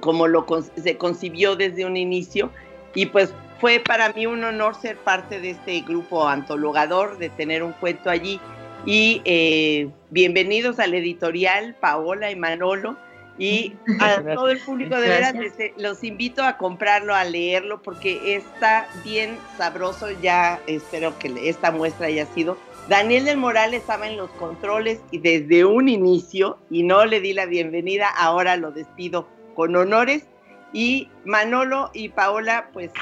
como 0.00 0.28
lo 0.28 0.46
se 0.82 0.96
concibió 0.96 1.56
desde 1.56 1.84
un 1.84 1.96
inicio. 1.96 2.50
Y 2.94 3.06
pues 3.06 3.32
fue 3.60 3.80
para 3.80 4.12
mí 4.12 4.26
un 4.26 4.42
honor 4.44 4.74
ser 4.74 4.96
parte 4.96 5.40
de 5.40 5.50
este 5.50 5.80
grupo 5.80 6.26
antologador, 6.28 7.18
de 7.18 7.28
tener 7.30 7.62
un 7.62 7.72
cuento 7.72 8.10
allí. 8.10 8.40
Y 8.84 9.20
eh, 9.24 9.88
bienvenidos 10.10 10.78
al 10.78 10.94
editorial 10.94 11.74
Paola 11.80 12.30
y 12.30 12.36
Manolo. 12.36 12.96
Y 13.38 13.74
a 14.00 14.22
todo 14.22 14.48
el 14.48 14.58
público 14.60 14.98
de 14.98 15.08
veras 15.10 15.34
los 15.76 16.02
invito 16.02 16.42
a 16.42 16.56
comprarlo, 16.56 17.14
a 17.14 17.22
leerlo 17.24 17.82
porque 17.82 18.34
está 18.34 18.88
bien 19.04 19.36
sabroso, 19.58 20.06
ya 20.22 20.58
espero 20.66 21.18
que 21.18 21.34
esta 21.46 21.70
muestra 21.70 22.06
haya 22.06 22.24
sido. 22.24 22.56
Daniel 22.88 23.24
del 23.24 23.36
Moral 23.36 23.74
estaba 23.74 24.06
en 24.06 24.16
los 24.16 24.30
controles 24.30 25.00
y 25.10 25.18
desde 25.18 25.64
un 25.64 25.88
inicio 25.88 26.58
y 26.70 26.84
no 26.84 27.04
le 27.04 27.20
di 27.20 27.32
la 27.32 27.46
bienvenida, 27.46 28.08
ahora 28.08 28.56
lo 28.56 28.70
despido 28.70 29.26
con 29.54 29.74
honores. 29.74 30.26
Y 30.72 31.08
Manolo 31.24 31.90
y 31.94 32.10
Paola, 32.10 32.68
pues 32.72 32.92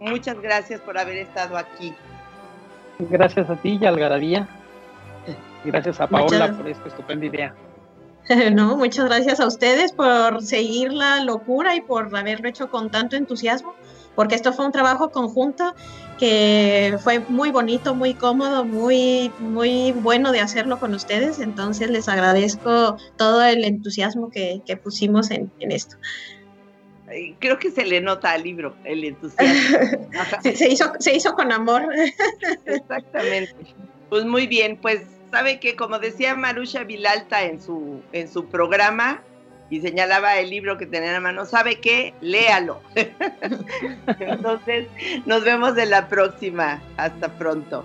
muchas 0.00 0.40
gracias 0.40 0.80
por 0.80 0.98
haber 0.98 1.16
estado 1.18 1.56
aquí. 1.56 1.94
Gracias 2.98 3.48
a 3.48 3.56
ti 3.56 3.78
y 3.80 3.86
Algarabía. 3.86 4.48
Gracias 5.64 6.00
a 6.00 6.06
Paola 6.06 6.52
por 6.56 6.68
esta 6.68 6.88
estupenda 6.88 7.26
idea. 7.26 7.54
No, 8.52 8.76
muchas 8.76 9.04
gracias 9.04 9.38
a 9.38 9.46
ustedes 9.46 9.92
por 9.92 10.42
seguir 10.42 10.92
la 10.92 11.22
locura 11.22 11.76
y 11.76 11.80
por 11.80 12.14
haberlo 12.16 12.48
hecho 12.48 12.70
con 12.70 12.90
tanto 12.90 13.14
entusiasmo, 13.14 13.76
porque 14.16 14.34
esto 14.34 14.52
fue 14.52 14.66
un 14.66 14.72
trabajo 14.72 15.10
conjunto 15.10 15.74
que 16.18 16.96
fue 17.04 17.20
muy 17.20 17.50
bonito, 17.50 17.94
muy 17.94 18.14
cómodo, 18.14 18.64
muy, 18.64 19.30
muy 19.38 19.92
bueno 19.92 20.32
de 20.32 20.40
hacerlo 20.40 20.80
con 20.80 20.94
ustedes. 20.94 21.38
Entonces 21.38 21.90
les 21.90 22.08
agradezco 22.08 22.96
todo 23.16 23.44
el 23.44 23.64
entusiasmo 23.64 24.30
que, 24.30 24.62
pusimos 24.82 25.30
en, 25.30 25.52
esto. 25.60 25.96
Creo 27.38 27.58
que 27.58 27.70
se 27.70 27.84
le 27.84 28.00
nota 28.00 28.32
al 28.32 28.42
libro 28.42 28.74
el 28.84 29.04
entusiasmo. 29.04 29.78
se, 30.42 30.68
hizo, 30.68 30.92
se 30.98 31.14
hizo 31.14 31.34
con 31.34 31.52
amor. 31.52 31.86
Exactamente. 32.64 33.54
Pues 34.08 34.24
muy 34.24 34.46
bien, 34.46 34.78
pues 34.80 35.02
sabe 35.30 35.60
que 35.60 35.76
como 35.76 35.98
decía 35.98 36.34
Marusha 36.34 36.84
Vilalta 36.84 37.42
en 37.44 37.60
su, 37.60 38.00
en 38.12 38.28
su 38.28 38.46
programa, 38.46 39.22
y 39.70 39.80
señalaba 39.80 40.38
el 40.38 40.50
libro 40.50 40.78
que 40.78 40.86
tenía 40.86 41.08
en 41.08 41.14
la 41.14 41.20
mano, 41.20 41.44
¿sabe 41.44 41.80
qué? 41.80 42.14
Léalo. 42.20 42.80
Entonces, 44.20 44.86
nos 45.24 45.44
vemos 45.44 45.76
en 45.76 45.90
la 45.90 46.08
próxima. 46.08 46.80
Hasta 46.96 47.28
pronto. 47.36 47.84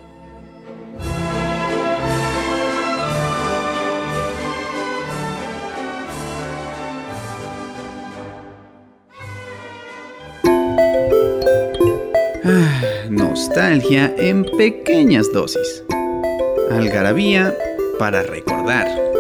Ah, 12.43 12.81
nostalgia 13.09 14.13
en 14.17 14.45
pequeñas 14.57 15.31
dosis. 15.33 15.83
Algarabía 16.71 17.55
para 17.99 18.23
recordar. 18.23 19.10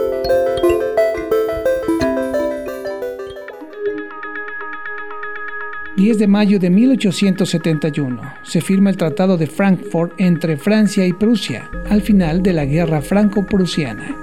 10 6.01 6.17
de 6.17 6.27
mayo 6.27 6.57
de 6.57 6.71
1871 6.71 8.33
se 8.41 8.59
firma 8.59 8.89
el 8.89 8.97
Tratado 8.97 9.37
de 9.37 9.45
Frankfurt 9.45 10.19
entre 10.19 10.57
Francia 10.57 11.05
y 11.05 11.13
Prusia, 11.13 11.69
al 11.91 12.01
final 12.01 12.41
de 12.41 12.53
la 12.53 12.65
Guerra 12.65 13.03
Franco-Prusiana. 13.03 14.17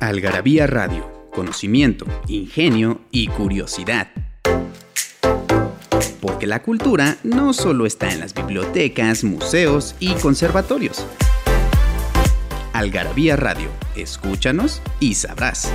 Algarabía 0.00 0.66
Radio, 0.66 1.28
conocimiento, 1.30 2.06
ingenio 2.26 3.02
y 3.10 3.26
curiosidad. 3.26 4.08
Porque 6.22 6.46
la 6.46 6.62
cultura 6.62 7.18
no 7.22 7.52
solo 7.52 7.84
está 7.84 8.10
en 8.10 8.20
las 8.20 8.32
bibliotecas, 8.32 9.24
museos 9.24 9.94
y 10.00 10.14
conservatorios. 10.14 11.06
Algarabía 12.72 13.36
Radio, 13.36 13.68
escúchanos 13.94 14.80
y 15.00 15.16
sabrás. 15.16 15.70